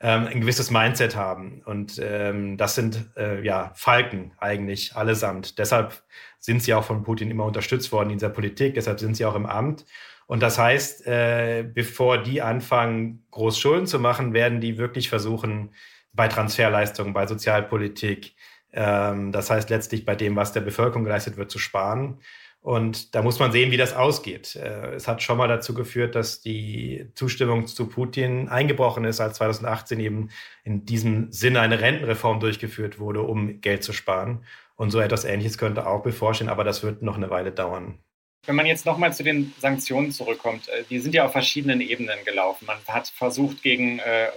[0.03, 1.63] ähm, ein gewisses Mindset haben.
[1.65, 5.59] Und ähm, das sind äh, ja Falken eigentlich allesamt.
[5.59, 6.03] Deshalb
[6.41, 8.75] sind sie auch von Putin immer unterstützt worden in dieser Politik.
[8.75, 9.87] Deshalb sind sie auch im Amt.
[10.27, 15.71] Und das heißt, äh, bevor die anfangen, groß Schulden zu machen, werden die wirklich versuchen,
[16.13, 18.35] bei Transferleistungen, bei Sozialpolitik,
[18.73, 22.19] ähm, das heißt letztlich bei dem, was der Bevölkerung geleistet wird, zu sparen.
[22.63, 24.55] Und da muss man sehen, wie das ausgeht.
[24.55, 29.39] Äh, es hat schon mal dazu geführt, dass die Zustimmung zu Putin eingebrochen ist, als
[29.39, 30.31] 2018 eben
[30.63, 34.45] in diesem Sinne eine Rentenreform durchgeführt wurde, um Geld zu sparen.
[34.77, 37.99] Und so etwas Ähnliches könnte auch bevorstehen, aber das wird noch eine Weile dauern.
[38.47, 42.25] Wenn man jetzt nochmal zu den Sanktionen zurückkommt, äh, die sind ja auf verschiedenen Ebenen
[42.25, 42.67] gelaufen.
[42.67, 44.29] Man hat versucht, gegen äh,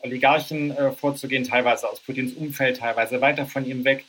[0.00, 4.04] Oligarchen vorzugehen, teilweise aus Putins Umfeld, teilweise weiter von ihm weg.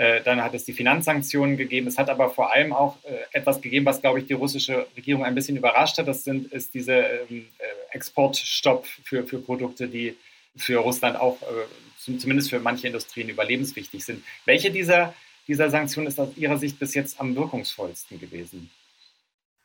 [0.00, 1.86] Äh, dann hat es die Finanzsanktionen gegeben.
[1.86, 5.26] Es hat aber vor allem auch äh, etwas gegeben, was, glaube ich, die russische Regierung
[5.26, 6.08] ein bisschen überrascht hat.
[6.08, 10.16] Das sind, ist dieser ähm, äh, Exportstopp für, für Produkte, die
[10.56, 11.36] für Russland auch
[11.98, 14.24] zumindest für manche Industrien überlebenswichtig sind.
[14.46, 15.14] Welche dieser,
[15.46, 18.70] dieser Sanktionen ist aus Ihrer Sicht bis jetzt am wirkungsvollsten gewesen?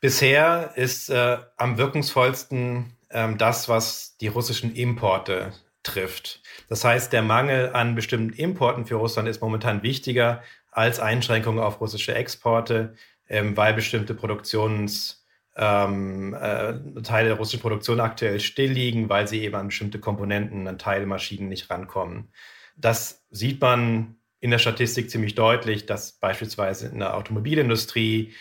[0.01, 5.53] Bisher ist äh, am wirkungsvollsten ähm, das, was die russischen Importe
[5.85, 6.41] trifft.
[6.67, 11.79] Das heißt, der Mangel an bestimmten Importen für Russland ist momentan wichtiger als Einschränkungen auf
[11.79, 12.95] russische Exporte,
[13.29, 19.41] ähm, weil bestimmte Produktions ähm, äh, Teile der russischen Produktion aktuell still liegen, weil sie
[19.41, 22.29] eben an bestimmte Komponenten, an Teilmaschinen nicht rankommen.
[22.75, 28.33] Das sieht man in der Statistik ziemlich deutlich, dass beispielsweise in der Automobilindustrie,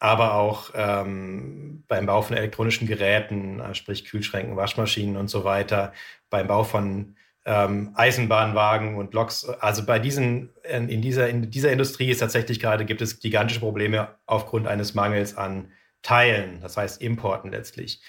[0.00, 5.92] aber auch ähm, beim Bau von elektronischen Geräten, äh, sprich Kühlschränken, Waschmaschinen und so weiter,
[6.30, 9.48] beim Bau von ähm, Eisenbahnwagen und Loks.
[9.48, 14.16] Also bei diesen, in dieser, in dieser Industrie ist tatsächlich gerade, gibt es gigantische Probleme
[14.26, 15.70] aufgrund eines Mangels an
[16.02, 18.02] Teilen, das heißt Importen letztlich.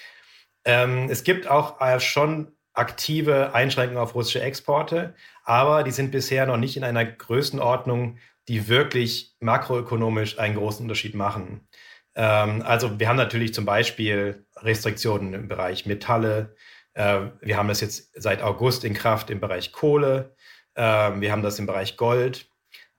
[0.64, 6.46] Ähm, es gibt auch äh, schon aktive Einschränkungen auf russische Exporte, aber die sind bisher
[6.46, 8.16] noch nicht in einer Größenordnung,
[8.48, 11.68] die wirklich makroökonomisch einen großen Unterschied machen.
[12.14, 16.54] Ähm, also wir haben natürlich zum Beispiel Restriktionen im Bereich Metalle,
[16.94, 20.34] äh, wir haben das jetzt seit August in Kraft im Bereich Kohle.
[20.76, 22.46] Ähm, wir haben das im Bereich Gold.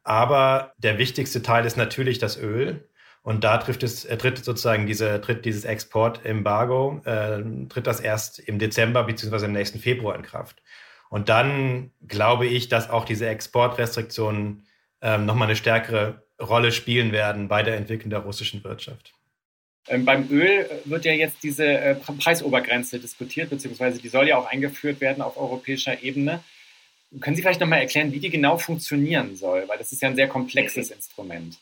[0.03, 2.89] Aber der wichtigste Teil ist natürlich das Öl.
[3.21, 8.39] Und da trifft es, äh, tritt sozusagen diese, tritt dieses Exportembargo, äh, tritt das erst
[8.39, 10.61] im Dezember beziehungsweise im nächsten Februar in Kraft.
[11.09, 14.65] Und dann glaube ich, dass auch diese Exportrestriktionen
[15.01, 19.13] ähm, nochmal eine stärkere Rolle spielen werden bei der Entwicklung der russischen Wirtschaft.
[19.87, 24.45] Ähm, beim Öl wird ja jetzt diese äh, Preisobergrenze diskutiert, beziehungsweise die soll ja auch
[24.45, 26.43] eingeführt werden auf europäischer Ebene.
[27.19, 29.67] Können Sie vielleicht nochmal erklären, wie die genau funktionieren soll?
[29.67, 31.57] Weil das ist ja ein sehr komplexes Instrument.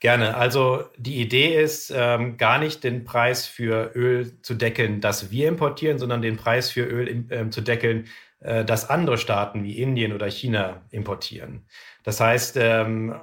[0.00, 0.36] Gerne.
[0.36, 5.48] Also die Idee ist, ähm, gar nicht den Preis für Öl zu deckeln, das wir
[5.48, 8.06] importieren, sondern den Preis für Öl äh, zu deckeln,
[8.40, 11.66] äh, das andere Staaten wie Indien oder China importieren.
[12.04, 13.16] Das heißt, ähm,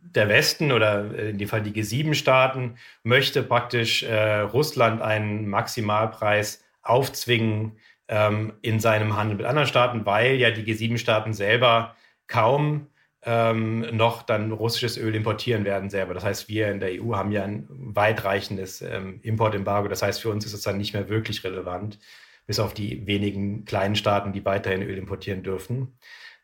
[0.00, 7.78] der Westen oder in dem Fall die G7-Staaten möchte praktisch äh, Russland einen Maximalpreis aufzwingen
[8.08, 11.94] ähm, in seinem Handel mit anderen Staaten, weil ja die G7-Staaten selber
[12.26, 12.88] kaum
[13.24, 16.12] ähm, noch dann russisches Öl importieren werden selber.
[16.12, 19.88] Das heißt, wir in der EU haben ja ein weitreichendes ähm, Importembargo.
[19.88, 22.00] Das heißt, für uns ist es dann nicht mehr wirklich relevant,
[22.46, 25.96] bis auf die wenigen kleinen Staaten, die weiterhin Öl importieren dürfen.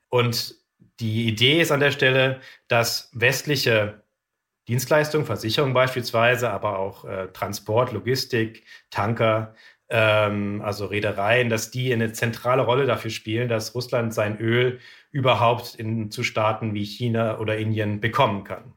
[0.09, 0.55] Und
[1.01, 4.03] die Idee ist an der Stelle, dass westliche
[4.69, 9.55] Dienstleistungen, Versicherungen beispielsweise, aber auch äh, Transport, Logistik, Tanker,
[9.89, 14.81] ähm, also Reedereien, dass die eine zentrale Rolle dafür spielen, dass Russland sein Öl
[15.11, 18.75] überhaupt in, zu Staaten wie China oder Indien bekommen kann.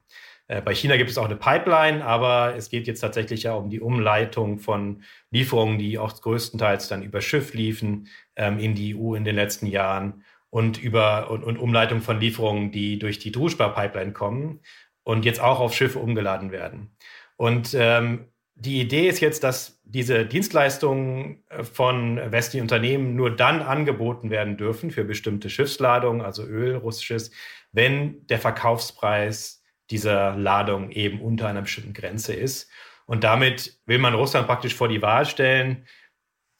[0.48, 3.70] Äh, bei China gibt es auch eine Pipeline, aber es geht jetzt tatsächlich ja um
[3.70, 8.08] die Umleitung von Lieferungen, die auch größtenteils dann über Schiff liefen
[8.38, 12.72] ähm, in die EU in den letzten Jahren und über und, und Umleitung von Lieferungen,
[12.72, 14.60] die durch die Druschba-Pipeline kommen
[15.04, 16.96] und jetzt auch auf Schiffe umgeladen werden.
[17.38, 23.62] Und ähm, die Idee ist jetzt, dass diese Dienstleistungen äh, von westlichen Unternehmen nur dann
[23.62, 27.32] angeboten werden dürfen für bestimmte Schiffsladungen, also Öl, russisches,
[27.72, 32.70] wenn der Verkaufspreis dieser Ladung eben unter einer bestimmten Grenze ist.
[33.06, 35.86] Und damit will man Russland praktisch vor die Wahl stellen,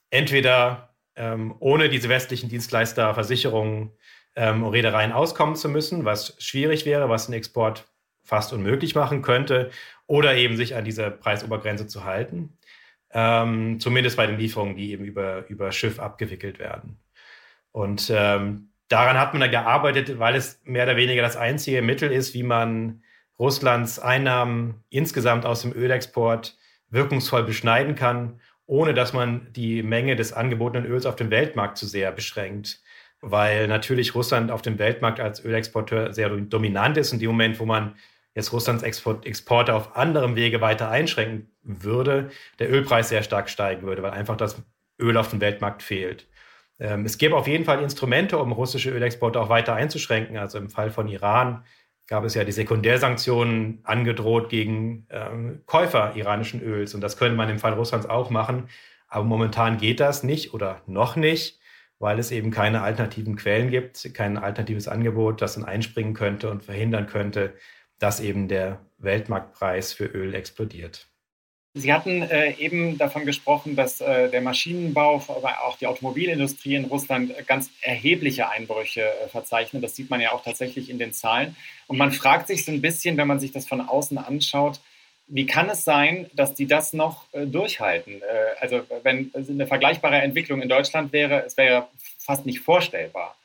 [0.10, 0.91] entweder
[1.22, 3.92] ähm, ohne diese westlichen Dienstleister, Versicherungen
[4.36, 7.88] ähm, und Reedereien auskommen zu müssen, was schwierig wäre, was einen Export
[8.24, 9.70] fast unmöglich machen könnte,
[10.08, 12.58] oder eben sich an diese Preisobergrenze zu halten.
[13.14, 16.98] Ähm, zumindest bei den Lieferungen, die eben über, über Schiff abgewickelt werden.
[17.72, 22.12] Und ähm, daran hat man da gearbeitet, weil es mehr oder weniger das einzige Mittel
[22.12, 23.04] ist, wie man
[23.38, 26.58] Russlands Einnahmen insgesamt aus dem Ölexport
[26.90, 31.86] wirkungsvoll beschneiden kann ohne dass man die Menge des angebotenen Öls auf dem Weltmarkt zu
[31.88, 32.82] sehr beschränkt.
[33.22, 37.14] Weil natürlich Russland auf dem Weltmarkt als Ölexporteur sehr dominant ist.
[37.14, 37.96] Und im Moment, wo man
[38.34, 43.84] jetzt Russlands Export, Exporte auf anderem Wege weiter einschränken würde, der Ölpreis sehr stark steigen
[43.84, 44.64] würde, weil einfach das
[45.00, 46.28] Öl auf dem Weltmarkt fehlt.
[46.80, 50.38] Ähm, es gäbe auf jeden Fall Instrumente, um russische Ölexporte auch weiter einzuschränken.
[50.38, 51.64] Also im Fall von Iran
[52.12, 56.94] gab es ja die Sekundärsanktionen angedroht gegen ähm, Käufer iranischen Öls.
[56.94, 58.68] Und das könnte man im Fall Russlands auch machen.
[59.08, 61.62] Aber momentan geht das nicht oder noch nicht,
[62.00, 66.64] weil es eben keine alternativen Quellen gibt, kein alternatives Angebot, das dann einspringen könnte und
[66.64, 67.54] verhindern könnte,
[67.98, 71.08] dass eben der Weltmarktpreis für Öl explodiert.
[71.74, 76.86] Sie hatten äh, eben davon gesprochen, dass äh, der Maschinenbau, aber auch die Automobilindustrie in
[76.86, 79.82] Russland ganz erhebliche Einbrüche äh, verzeichnet.
[79.82, 81.56] Das sieht man ja auch tatsächlich in den Zahlen.
[81.88, 84.82] Und man fragt sich so ein bisschen, wenn man sich das von außen anschaut,
[85.28, 88.22] wie kann es sein, dass die das noch äh, durchhalten?
[88.22, 91.88] Äh, also wenn eine vergleichbare Entwicklung in Deutschland wäre, es wäre
[92.20, 93.38] fast nicht vorstellbar,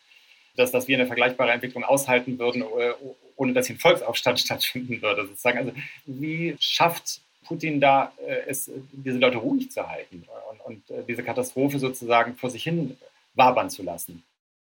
[0.56, 2.92] dass, dass wir eine vergleichbare Entwicklung aushalten würden, äh,
[3.36, 5.26] ohne dass hier ein Volksaufstand stattfinden würde.
[5.28, 5.58] Sozusagen.
[5.58, 5.72] Also
[6.06, 11.22] wie schafft Putin da äh, es, diese Leute ruhig zu halten und, und äh, diese
[11.22, 12.96] Katastrophe sozusagen vor sich hin
[13.34, 14.22] wabern zu lassen.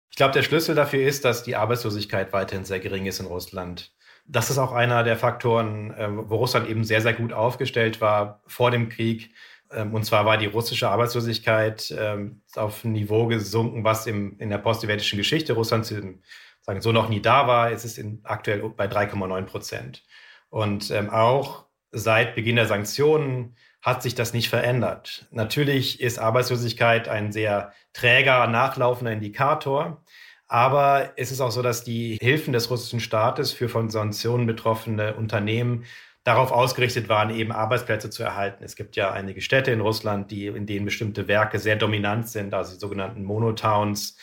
[0.10, 3.92] Ich glaube, der Schlüssel dafür ist, dass die Arbeitslosigkeit weiterhin sehr gering ist in Russland.
[4.26, 8.42] Das ist auch einer der Faktoren, äh, wo Russland eben sehr, sehr gut aufgestellt war
[8.48, 9.32] vor dem Krieg.
[9.72, 14.50] Ähm, und zwar war die russische Arbeitslosigkeit ähm, auf ein Niveau gesunken, was im, in
[14.50, 17.72] der postsowjetischen Geschichte Russlands sagen, so noch nie da war.
[17.72, 20.04] Es ist in, aktuell bei 3,9 Prozent.
[20.50, 21.67] Und ähm, auch
[21.98, 25.28] seit Beginn der Sanktionen hat sich das nicht verändert.
[25.32, 30.04] Natürlich ist Arbeitslosigkeit ein sehr träger, nachlaufender Indikator.
[30.48, 35.16] Aber es ist auch so, dass die Hilfen des russischen Staates für von Sanktionen betroffene
[35.16, 35.86] Unternehmen
[36.24, 38.64] darauf ausgerichtet waren, eben Arbeitsplätze zu erhalten.
[38.64, 42.54] Es gibt ja einige Städte in Russland, die, in denen bestimmte Werke sehr dominant sind,
[42.54, 44.18] also die sogenannten Monotowns,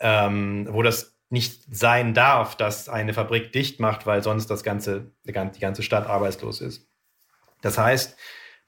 [0.00, 5.12] ähm, wo das nicht sein darf, dass eine Fabrik dicht macht, weil sonst das ganze,
[5.24, 6.91] die ganze Stadt arbeitslos ist.
[7.62, 8.18] Das heißt,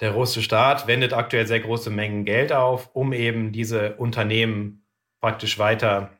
[0.00, 4.86] der russische Staat wendet aktuell sehr große Mengen Geld auf, um eben diese Unternehmen
[5.20, 6.18] praktisch weiter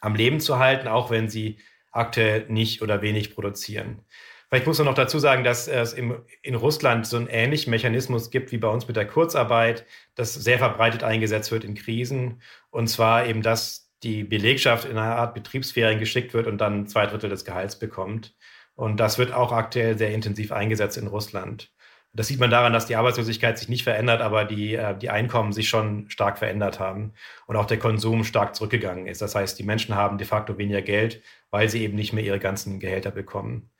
[0.00, 1.58] am Leben zu halten, auch wenn sie
[1.90, 4.04] aktuell nicht oder wenig produzieren.
[4.48, 8.50] Vielleicht muss man noch dazu sagen, dass es in Russland so einen ähnlichen Mechanismus gibt
[8.50, 12.42] wie bei uns mit der Kurzarbeit, das sehr verbreitet eingesetzt wird in Krisen.
[12.70, 17.06] Und zwar eben, dass die Belegschaft in einer Art Betriebsferien geschickt wird und dann zwei
[17.06, 18.34] Drittel des Gehalts bekommt.
[18.74, 21.70] Und das wird auch aktuell sehr intensiv eingesetzt in Russland.
[22.12, 25.52] Das sieht man daran, dass die Arbeitslosigkeit sich nicht verändert, aber die, äh, die Einkommen
[25.52, 27.12] sich schon stark verändert haben
[27.46, 29.22] und auch der Konsum stark zurückgegangen ist.
[29.22, 32.40] Das heißt, die Menschen haben de facto weniger Geld, weil sie eben nicht mehr ihre
[32.40, 33.70] ganzen Gehälter bekommen.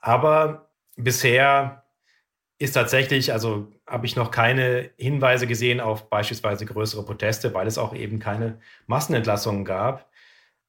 [0.00, 1.84] Aber bisher
[2.58, 7.78] ist tatsächlich, also habe ich noch keine Hinweise gesehen auf beispielsweise größere Proteste, weil es
[7.78, 10.10] auch eben keine Massenentlassungen gab.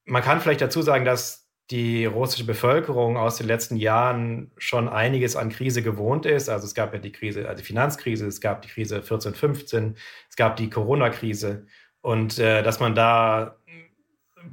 [0.06, 5.36] Man kann vielleicht dazu sagen, dass die russische Bevölkerung aus den letzten Jahren schon einiges
[5.36, 6.47] an Krise gewohnt ist.
[6.47, 9.97] Also es gab ja die Krise, also die Finanzkrise, es gab die Krise 14, 15,
[10.30, 11.65] es gab die Corona-Krise
[12.01, 13.58] und äh, dass man da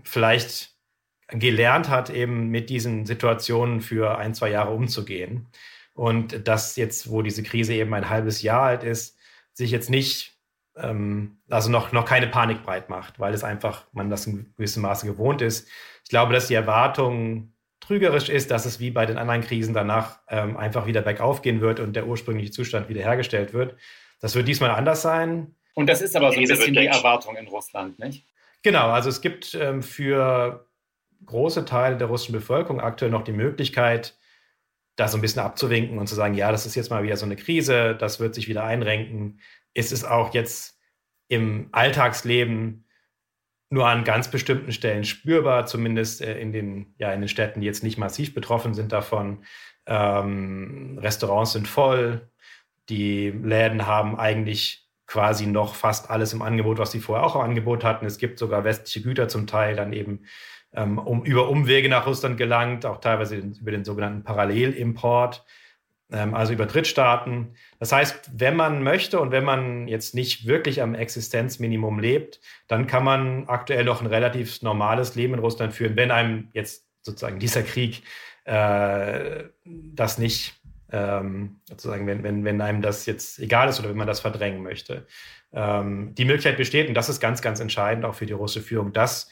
[0.03, 0.75] vielleicht
[1.29, 5.47] gelernt hat, eben mit diesen Situationen für ein, zwei Jahre umzugehen.
[5.95, 9.17] Und dass jetzt, wo diese Krise eben ein halbes Jahr alt ist,
[9.53, 10.35] sich jetzt nicht
[10.77, 14.83] ähm, also noch, noch keine Panik breit macht, weil es einfach, man das in gewissem
[14.83, 15.69] Maße gewohnt ist.
[16.05, 20.21] Ich glaube, dass die Erwartung trügerisch ist, dass es wie bei den anderen Krisen danach
[20.29, 23.77] ähm, einfach wieder bergauf gehen wird und der ursprüngliche Zustand wiederhergestellt wird.
[24.21, 25.55] Das wird diesmal anders sein.
[25.75, 28.25] Und das ist aber so ein bisschen die Erwartung in Russland, nicht?
[28.63, 30.67] Genau, also es gibt ähm, für
[31.27, 34.17] große Teile der russischen Bevölkerung aktuell noch die Möglichkeit,
[34.97, 37.27] da so ein bisschen abzuwinken und zu sagen, ja, das ist jetzt mal wieder so
[37.27, 39.41] eine Krise, das wird sich wieder einrenken
[39.75, 40.79] ist es auch jetzt
[41.29, 42.84] im Alltagsleben
[43.75, 47.67] nur an ganz bestimmten Stellen spürbar, zumindest äh, in den, ja, in den Städten, die
[47.67, 49.45] jetzt nicht massiv betroffen sind davon.
[49.87, 52.31] Ähm, Restaurants sind voll,
[52.89, 57.43] die Läden haben eigentlich quasi noch fast alles im Angebot, was sie vorher auch im
[57.43, 58.07] Angebot hatten.
[58.07, 60.25] Es gibt sogar westliche Güter zum Teil dann eben
[60.73, 65.45] ähm, um, über Umwege nach Russland gelangt, auch teilweise über den sogenannten Parallelimport.
[66.15, 67.57] Ähm, also über Drittstaaten.
[67.81, 72.87] Das heißt, wenn man möchte und wenn man jetzt nicht wirklich am Existenzminimum lebt, dann
[72.87, 77.41] kann man aktuell noch ein relativ normales Leben in Russland führen, wenn einem jetzt sozusagen
[77.41, 78.05] dieser Krieg
[78.45, 80.55] äh, das nicht
[80.93, 84.63] ähm, sozusagen, wenn, wenn, wenn einem das jetzt egal ist oder wenn man das verdrängen
[84.63, 85.09] möchte.
[85.53, 88.93] Ähm, die Möglichkeit besteht, und das ist ganz, ganz entscheidend auch für die russische Führung,
[88.93, 89.31] dass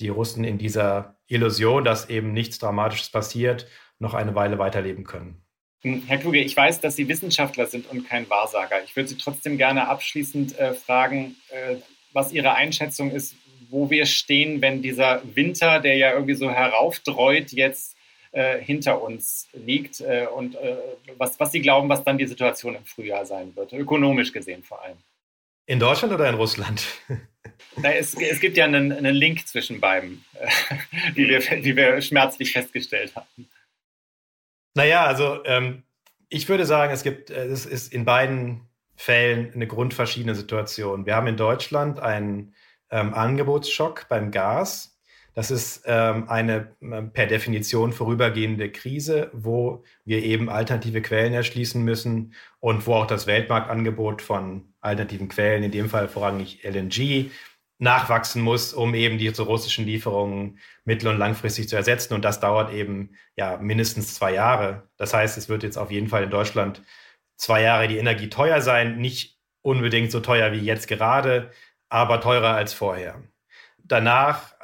[0.00, 3.68] die Russen in dieser Illusion, dass eben nichts Dramatisches passiert,
[4.00, 5.44] noch eine Weile weiterleben können.
[5.82, 8.82] Hm, Herr Kluge, ich weiß, dass Sie Wissenschaftler sind und kein Wahrsager.
[8.84, 11.76] Ich würde Sie trotzdem gerne abschließend äh, fragen, äh,
[12.12, 13.34] was Ihre Einschätzung ist,
[13.70, 17.96] wo wir stehen, wenn dieser Winter, der ja irgendwie so heraufdreut, jetzt
[18.32, 20.76] äh, hinter uns liegt äh, und äh,
[21.16, 24.82] was, was Sie glauben, was dann die Situation im Frühjahr sein wird, ökonomisch gesehen vor
[24.82, 24.98] allem.
[25.66, 26.84] In Deutschland oder in Russland?
[27.76, 30.24] Na, es, es, gibt ja einen, einen Link zwischen beiden,
[31.16, 33.48] die wir, die wir schmerzlich festgestellt haben.
[34.74, 35.82] Naja, also ähm,
[36.28, 41.06] ich würde sagen, es gibt, äh, es ist in beiden Fällen eine grundverschiedene Situation.
[41.06, 42.54] Wir haben in Deutschland einen
[42.90, 44.98] ähm, Angebotsschock beim Gas.
[45.34, 51.82] Das ist ähm, eine ähm, per Definition vorübergehende Krise, wo wir eben alternative Quellen erschließen
[51.82, 57.30] müssen und wo auch das Weltmarktangebot von alternativen Quellen, in dem Fall vorrangig LNG,
[57.80, 62.14] nachwachsen muss, um eben die zu russischen Lieferungen mittel- und langfristig zu ersetzen.
[62.14, 64.88] Und das dauert eben ja mindestens zwei Jahre.
[64.98, 66.82] Das heißt, es wird jetzt auf jeden Fall in Deutschland
[67.36, 68.98] zwei Jahre die Energie teuer sein.
[68.98, 71.50] Nicht unbedingt so teuer wie jetzt gerade,
[71.88, 73.22] aber teurer als vorher.
[73.78, 74.54] Danach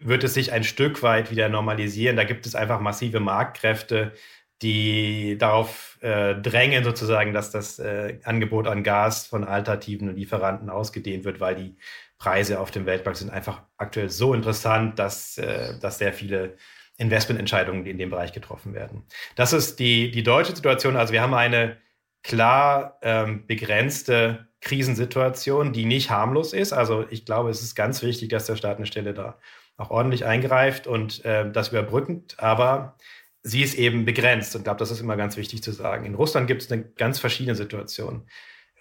[0.00, 2.16] wird es sich ein Stück weit wieder normalisieren.
[2.16, 4.12] Da gibt es einfach massive Marktkräfte,
[4.60, 11.24] die darauf äh, drängen, sozusagen, dass das äh, Angebot an Gas von alternativen Lieferanten ausgedehnt
[11.24, 11.76] wird, weil die
[12.18, 16.56] Preise auf dem Weltmarkt sind einfach aktuell so interessant, dass, äh, dass sehr viele
[16.96, 19.04] Investmententscheidungen in dem Bereich getroffen werden.
[19.34, 20.96] Das ist die, die deutsche Situation.
[20.96, 21.76] Also wir haben eine
[22.22, 26.72] klar ähm, begrenzte Krisensituation, die nicht harmlos ist.
[26.72, 29.38] Also ich glaube, es ist ganz wichtig, dass der Staat eine Stelle da
[29.76, 32.36] auch ordentlich eingreift und äh, das überbrückend.
[32.38, 32.96] Aber
[33.42, 36.06] sie ist eben begrenzt und ich glaube, das ist immer ganz wichtig zu sagen.
[36.06, 38.26] In Russland gibt es eine ganz verschiedene Situation.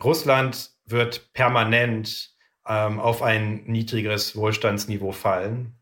[0.01, 2.32] Russland wird permanent
[2.67, 5.75] ähm, auf ein niedrigeres Wohlstandsniveau fallen.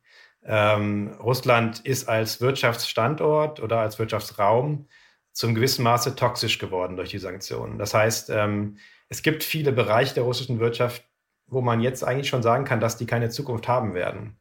[0.44, 4.88] Ähm, Russland ist als Wirtschaftsstandort oder als Wirtschaftsraum
[5.34, 7.78] zum gewissen Maße toxisch geworden durch die Sanktionen.
[7.78, 11.04] Das heißt, ähm, es gibt viele Bereiche der russischen Wirtschaft,
[11.48, 14.38] wo man jetzt eigentlich schon sagen kann, dass die keine Zukunft haben werden.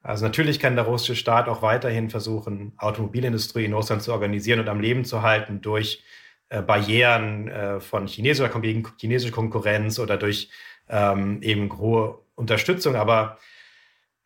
[0.00, 4.68] Also natürlich kann der russische Staat auch weiterhin versuchen, Automobilindustrie in Russland zu organisieren und
[4.68, 6.02] am Leben zu halten durch
[6.50, 8.50] äh, Barrieren äh, von chinesischer,
[8.98, 10.50] chinesischer Konkurrenz oder durch
[10.88, 12.96] ähm, eben hohe Unterstützung.
[12.96, 13.38] Aber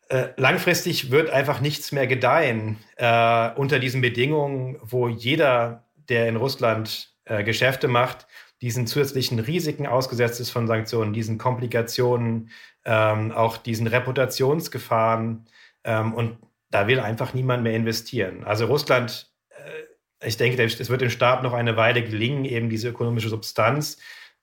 [0.09, 6.35] äh, langfristig wird einfach nichts mehr gedeihen äh, unter diesen Bedingungen, wo jeder, der in
[6.35, 8.27] Russland äh, Geschäfte macht,
[8.61, 12.49] diesen zusätzlichen Risiken ausgesetzt ist von Sanktionen, diesen Komplikationen,
[12.85, 15.45] ähm, auch diesen Reputationsgefahren.
[15.83, 16.37] Ähm, und
[16.71, 18.43] da will einfach niemand mehr investieren.
[18.43, 22.89] Also Russland äh, ich denke, es wird dem Staat noch eine Weile gelingen, eben diese
[22.89, 23.97] ökonomische Substanz,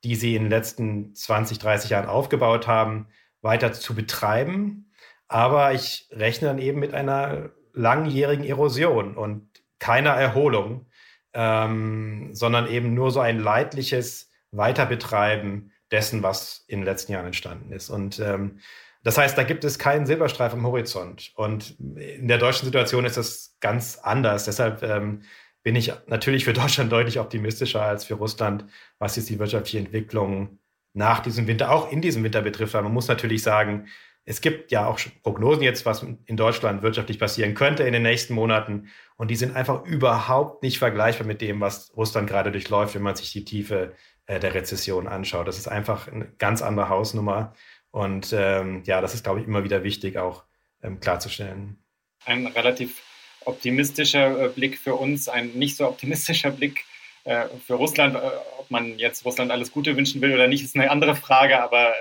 [0.07, 3.09] die sie in den letzten 20, 30 Jahren aufgebaut haben,
[3.43, 4.93] weiter zu betreiben.
[5.27, 9.49] Aber ich rechne dann eben mit einer langjährigen Erosion und
[9.81, 10.87] keiner Erholung,
[11.35, 17.73] ähm, sondern eben nur so ein leidliches Weiterbetreiben dessen, was in den letzten Jahren entstanden
[17.73, 17.91] ist.
[17.91, 18.61] Und ähm,
[19.03, 21.33] das heißt, da gibt es keinen Silberstreif am Horizont.
[21.35, 24.45] Und in der deutschen Situation ist das ganz anders.
[24.45, 25.23] Deshalb ähm,
[25.67, 28.65] bin ich natürlich für Deutschland deutlich optimistischer als für Russland,
[29.01, 30.61] was jetzt die wirtschaftliche Entwicklung
[30.93, 32.75] nach diesem Winter, auch in diesem Winter betrifft.
[32.75, 33.89] Weil man muss natürlich sagen,
[34.25, 38.33] es gibt ja auch Prognosen jetzt, was in Deutschland wirtschaftlich passieren könnte in den nächsten
[38.33, 38.91] Monaten.
[39.17, 43.17] Und die sind einfach überhaupt nicht vergleichbar mit dem, was Russland gerade durchläuft, wenn man
[43.17, 43.93] sich die Tiefe
[44.27, 45.49] äh, der Rezession anschaut.
[45.49, 47.55] Das ist einfach eine ganz andere Hausnummer.
[47.91, 50.45] Und ähm, ja, das ist, glaube ich, immer wieder wichtig auch
[50.81, 51.83] ähm, klarzustellen.
[52.25, 53.03] Ein relativ
[53.47, 56.85] optimistischer äh, Blick für uns, ein nicht so optimistischer Blick
[57.25, 58.15] äh, für Russland.
[58.15, 58.21] Äh,
[58.59, 61.63] ob man jetzt Russland alles Gute wünschen will oder nicht, ist eine andere Frage.
[61.63, 61.95] Aber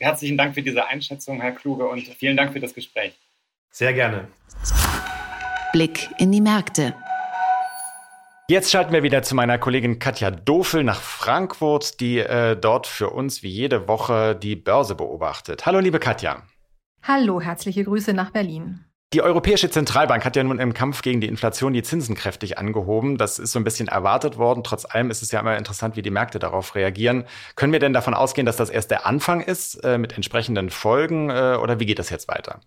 [0.00, 3.14] herzlichen Dank für diese Einschätzung, Herr Kluge, und vielen Dank für das Gespräch.
[3.70, 4.28] Sehr gerne.
[5.72, 6.94] Blick in die Märkte.
[8.46, 13.08] Jetzt schalten wir wieder zu meiner Kollegin Katja Dofel nach Frankfurt, die äh, dort für
[13.08, 15.64] uns wie jede Woche die Börse beobachtet.
[15.64, 16.42] Hallo, liebe Katja.
[17.02, 18.84] Hallo, herzliche Grüße nach Berlin.
[19.14, 23.16] Die Europäische Zentralbank hat ja nun im Kampf gegen die Inflation die Zinsen kräftig angehoben.
[23.16, 24.64] Das ist so ein bisschen erwartet worden.
[24.64, 27.22] Trotz allem ist es ja immer interessant, wie die Märkte darauf reagieren.
[27.54, 31.30] Können wir denn davon ausgehen, dass das erst der Anfang ist äh, mit entsprechenden Folgen
[31.30, 32.58] äh, oder wie geht das jetzt weiter?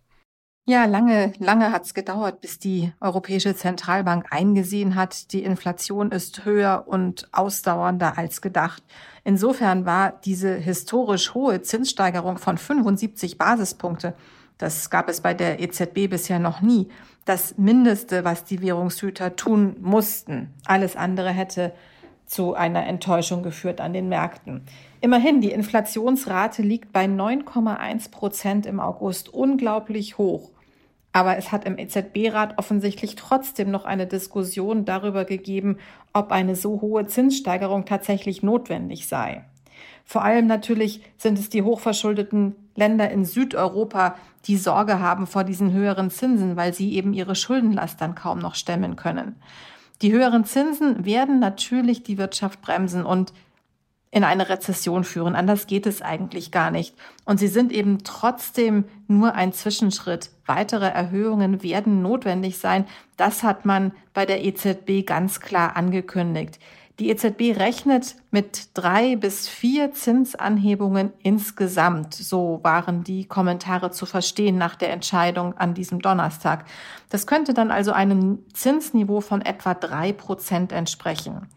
[0.65, 6.45] Ja, lange, lange hat es gedauert, bis die Europäische Zentralbank eingesehen hat, die Inflation ist
[6.45, 8.83] höher und ausdauernder als gedacht.
[9.25, 14.13] Insofern war diese historisch hohe Zinssteigerung von 75 Basispunkte
[14.57, 16.87] das gab es bei der EZB bisher noch nie.
[17.25, 20.53] Das Mindeste, was die Währungshüter tun mussten.
[20.65, 21.73] Alles andere hätte
[22.25, 24.63] zu einer Enttäuschung geführt an den Märkten.
[24.99, 30.51] Immerhin, die Inflationsrate liegt bei 9,1 Prozent im August unglaublich hoch.
[31.13, 35.77] Aber es hat im EZB-Rat offensichtlich trotzdem noch eine Diskussion darüber gegeben,
[36.13, 39.45] ob eine so hohe Zinssteigerung tatsächlich notwendig sei.
[40.03, 44.15] Vor allem natürlich sind es die hochverschuldeten Länder in Südeuropa,
[44.45, 48.55] die Sorge haben vor diesen höheren Zinsen, weil sie eben ihre Schuldenlast dann kaum noch
[48.55, 49.35] stemmen können.
[50.01, 53.33] Die höheren Zinsen werden natürlich die Wirtschaft bremsen und
[54.11, 55.35] in eine Rezession führen.
[55.35, 56.95] Anders geht es eigentlich gar nicht.
[57.25, 60.29] Und sie sind eben trotzdem nur ein Zwischenschritt.
[60.45, 62.85] Weitere Erhöhungen werden notwendig sein.
[63.17, 66.59] Das hat man bei der EZB ganz klar angekündigt.
[66.99, 72.15] Die EZB rechnet mit drei bis vier Zinsanhebungen insgesamt.
[72.15, 76.65] So waren die Kommentare zu verstehen nach der Entscheidung an diesem Donnerstag.
[77.09, 81.47] Das könnte dann also einem Zinsniveau von etwa drei Prozent entsprechen.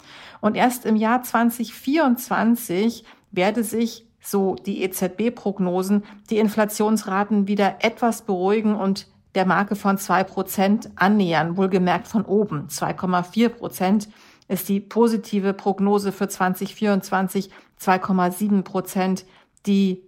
[0.43, 8.75] Und erst im Jahr 2024 werde sich so die EZB-Prognosen, die Inflationsraten wieder etwas beruhigen
[8.75, 14.09] und der Marke von zwei Prozent annähern, wohlgemerkt von oben, 2,4 Prozent
[14.51, 19.25] ist die positive Prognose für 2024 2,7 Prozent,
[19.67, 20.03] die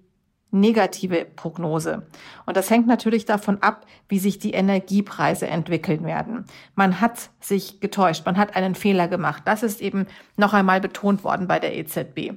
[0.50, 2.06] negative Prognose.
[2.44, 6.44] Und das hängt natürlich davon ab, wie sich die Energiepreise entwickeln werden.
[6.74, 9.44] Man hat sich getäuscht, man hat einen Fehler gemacht.
[9.46, 12.34] Das ist eben noch einmal betont worden bei der EZB.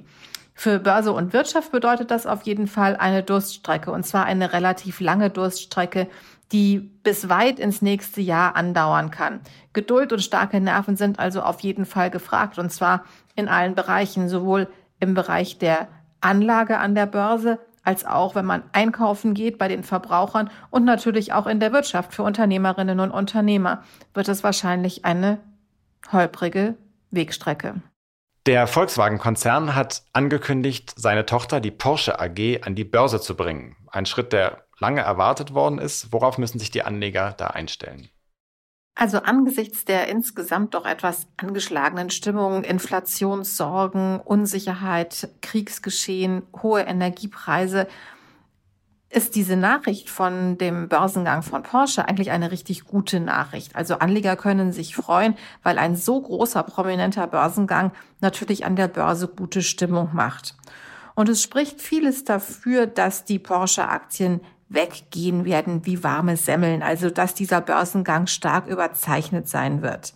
[0.54, 5.00] Für Börse und Wirtschaft bedeutet das auf jeden Fall eine Durststrecke, und zwar eine relativ
[5.00, 6.08] lange Durststrecke,
[6.52, 9.40] die bis weit ins nächste Jahr andauern kann.
[9.72, 14.28] Geduld und starke Nerven sind also auf jeden Fall gefragt, und zwar in allen Bereichen,
[14.28, 14.68] sowohl
[15.00, 15.88] im Bereich der
[16.20, 21.32] Anlage an der Börse, als auch wenn man einkaufen geht bei den Verbrauchern und natürlich
[21.32, 23.84] auch in der Wirtschaft für Unternehmerinnen und Unternehmer
[24.14, 25.38] wird es wahrscheinlich eine
[26.12, 26.74] holprige
[27.10, 27.80] Wegstrecke.
[28.46, 33.76] Der Volkswagen-Konzern hat angekündigt, seine Tochter, die Porsche AG, an die Börse zu bringen.
[33.90, 36.12] Ein Schritt, der lange erwartet worden ist.
[36.12, 38.08] Worauf müssen sich die Anleger da einstellen?
[38.98, 47.88] Also angesichts der insgesamt doch etwas angeschlagenen Stimmung, Inflationssorgen, Unsicherheit, Kriegsgeschehen, hohe Energiepreise,
[49.10, 53.76] ist diese Nachricht von dem Börsengang von Porsche eigentlich eine richtig gute Nachricht.
[53.76, 59.28] Also Anleger können sich freuen, weil ein so großer prominenter Börsengang natürlich an der Börse
[59.28, 60.56] gute Stimmung macht.
[61.14, 67.34] Und es spricht vieles dafür, dass die Porsche-Aktien weggehen werden wie warme Semmeln, also dass
[67.34, 70.14] dieser Börsengang stark überzeichnet sein wird.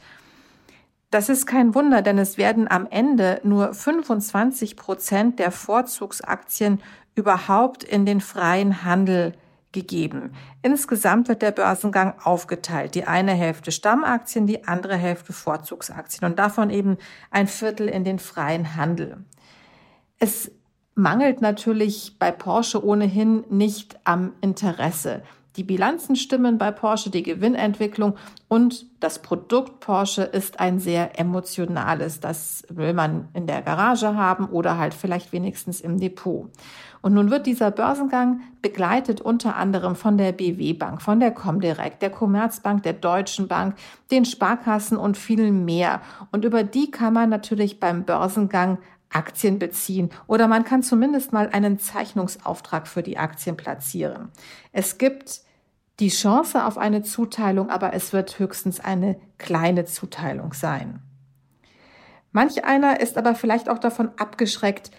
[1.10, 6.80] Das ist kein Wunder, denn es werden am Ende nur 25 Prozent der Vorzugsaktien
[7.16, 9.34] überhaupt in den freien Handel
[9.72, 10.32] gegeben.
[10.62, 12.94] Insgesamt wird der Börsengang aufgeteilt.
[12.94, 16.96] Die eine Hälfte Stammaktien, die andere Hälfte Vorzugsaktien und davon eben
[17.30, 19.24] ein Viertel in den freien Handel.
[20.18, 20.50] Es
[20.94, 25.22] mangelt natürlich bei Porsche ohnehin nicht am Interesse.
[25.56, 28.14] Die Bilanzen stimmen bei Porsche, die Gewinnentwicklung
[28.46, 32.20] und das Produkt Porsche ist ein sehr emotionales.
[32.20, 36.48] Das will man in der Garage haben oder halt vielleicht wenigstens im Depot.
[37.02, 42.00] Und nun wird dieser Börsengang begleitet unter anderem von der BW Bank, von der Comdirect,
[42.00, 43.74] der Commerzbank, der Deutschen Bank,
[44.10, 46.00] den Sparkassen und vielen mehr.
[46.30, 48.78] Und über die kann man natürlich beim Börsengang
[49.10, 54.28] Aktien beziehen oder man kann zumindest mal einen Zeichnungsauftrag für die Aktien platzieren.
[54.72, 55.42] Es gibt
[55.98, 61.02] die Chance auf eine Zuteilung, aber es wird höchstens eine kleine Zuteilung sein.
[62.32, 64.90] Manch einer ist aber vielleicht auch davon abgeschreckt,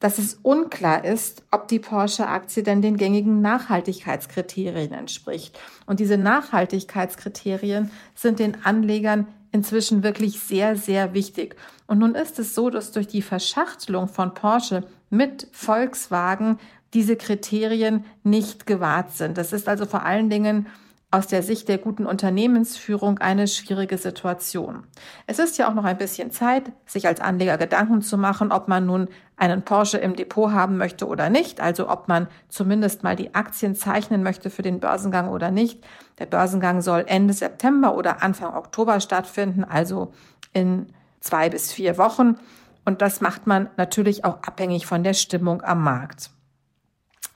[0.00, 5.58] dass es unklar ist, ob die Porsche-Aktie denn den gängigen Nachhaltigkeitskriterien entspricht.
[5.84, 11.56] Und diese Nachhaltigkeitskriterien sind den Anlegern inzwischen wirklich sehr, sehr wichtig.
[11.86, 16.58] Und nun ist es so, dass durch die Verschachtelung von Porsche mit Volkswagen
[16.94, 19.38] diese Kriterien nicht gewahrt sind.
[19.38, 20.66] Das ist also vor allen Dingen
[21.12, 24.84] aus der Sicht der guten Unternehmensführung eine schwierige Situation.
[25.26, 28.68] Es ist ja auch noch ein bisschen Zeit, sich als Anleger Gedanken zu machen, ob
[28.68, 33.16] man nun einen Porsche im Depot haben möchte oder nicht, also ob man zumindest mal
[33.16, 35.82] die Aktien zeichnen möchte für den Börsengang oder nicht.
[36.20, 40.12] Der Börsengang soll Ende September oder Anfang Oktober stattfinden, also
[40.52, 42.36] in zwei bis vier Wochen.
[42.84, 46.30] Und das macht man natürlich auch abhängig von der Stimmung am Markt.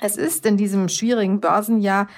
[0.01, 2.09] Es ist in diesem schwierigen Börsenjahr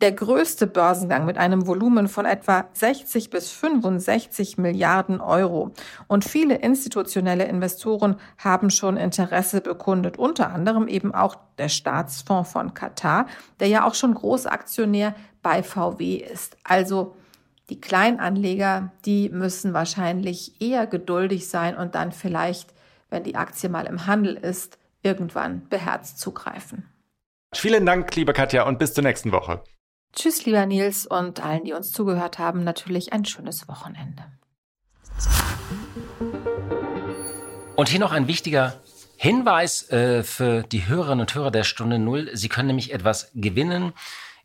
[0.00, 5.72] der größte Börsengang mit einem Volumen von etwa 60 bis 65 Milliarden Euro.
[6.06, 12.72] Und viele institutionelle Investoren haben schon Interesse bekundet, unter anderem eben auch der Staatsfonds von
[12.72, 13.26] Katar,
[13.60, 16.56] der ja auch schon Großaktionär bei VW ist.
[16.64, 17.14] Also
[17.68, 22.72] die Kleinanleger, die müssen wahrscheinlich eher geduldig sein und dann vielleicht,
[23.10, 26.88] wenn die Aktie mal im Handel ist, irgendwann beherzt zugreifen.
[27.54, 29.62] Vielen Dank, liebe Katja, und bis zur nächsten Woche.
[30.12, 34.24] Tschüss, lieber Nils, und allen, die uns zugehört haben, natürlich ein schönes Wochenende.
[37.76, 38.80] Und hier noch ein wichtiger
[39.16, 42.30] Hinweis äh, für die Hörerinnen und Hörer der Stunde Null.
[42.32, 43.92] Sie können nämlich etwas gewinnen.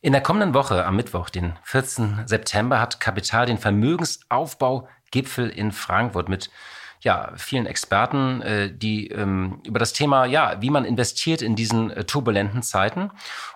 [0.02, 2.24] In der kommenden Woche, am Mittwoch, den 14.
[2.28, 6.52] September, hat Kapital den Vermögensaufbau-Gipfel in Frankfurt mit
[7.00, 11.92] ja, vielen Experten, äh, die ähm, über das Thema, ja, wie man investiert in diesen
[11.92, 13.12] äh, turbulenten Zeiten.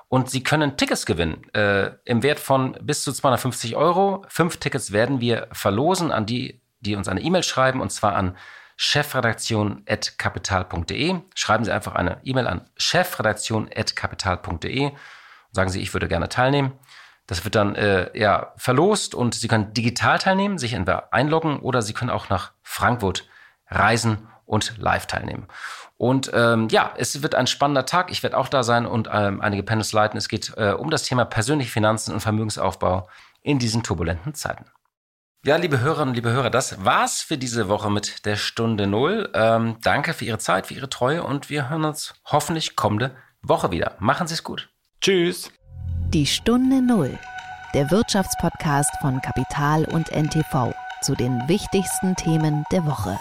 [0.10, 4.26] Und Sie können Tickets gewinnen äh, im Wert von bis zu 250 Euro.
[4.28, 8.36] Fünf Tickets werden wir verlosen an die, die uns eine E-Mail schreiben, und zwar an
[8.76, 11.20] chefredaktion.kapital.de.
[11.36, 14.97] Schreiben Sie einfach eine E-Mail an chefredaktion.kapital.de und
[15.51, 16.72] sagen Sie, ich würde gerne teilnehmen.
[17.28, 21.84] Das wird dann äh, ja verlost und Sie können digital teilnehmen, sich entweder einloggen oder
[21.84, 23.30] Sie können auch nach Frankfurt
[23.68, 25.45] reisen und live teilnehmen.
[25.99, 28.09] Und ähm, ja, es wird ein spannender Tag.
[28.09, 30.17] Ich werde auch da sein und ähm, einige Panels leiten.
[30.17, 33.09] Es geht äh, um das Thema persönliche Finanzen und Vermögensaufbau
[33.41, 34.63] in diesen turbulenten Zeiten.
[35.43, 39.29] Ja, liebe Hörerinnen und liebe Hörer, das war's für diese Woche mit der Stunde Null.
[39.33, 43.69] Ähm, danke für Ihre Zeit, für Ihre Treue und wir hören uns hoffentlich kommende Woche
[43.69, 43.97] wieder.
[43.99, 44.69] Machen Sie es gut.
[45.01, 45.51] Tschüss.
[46.13, 47.19] Die Stunde Null,
[47.73, 53.19] der Wirtschaftspodcast von Kapital und NTV zu den wichtigsten Themen der Woche.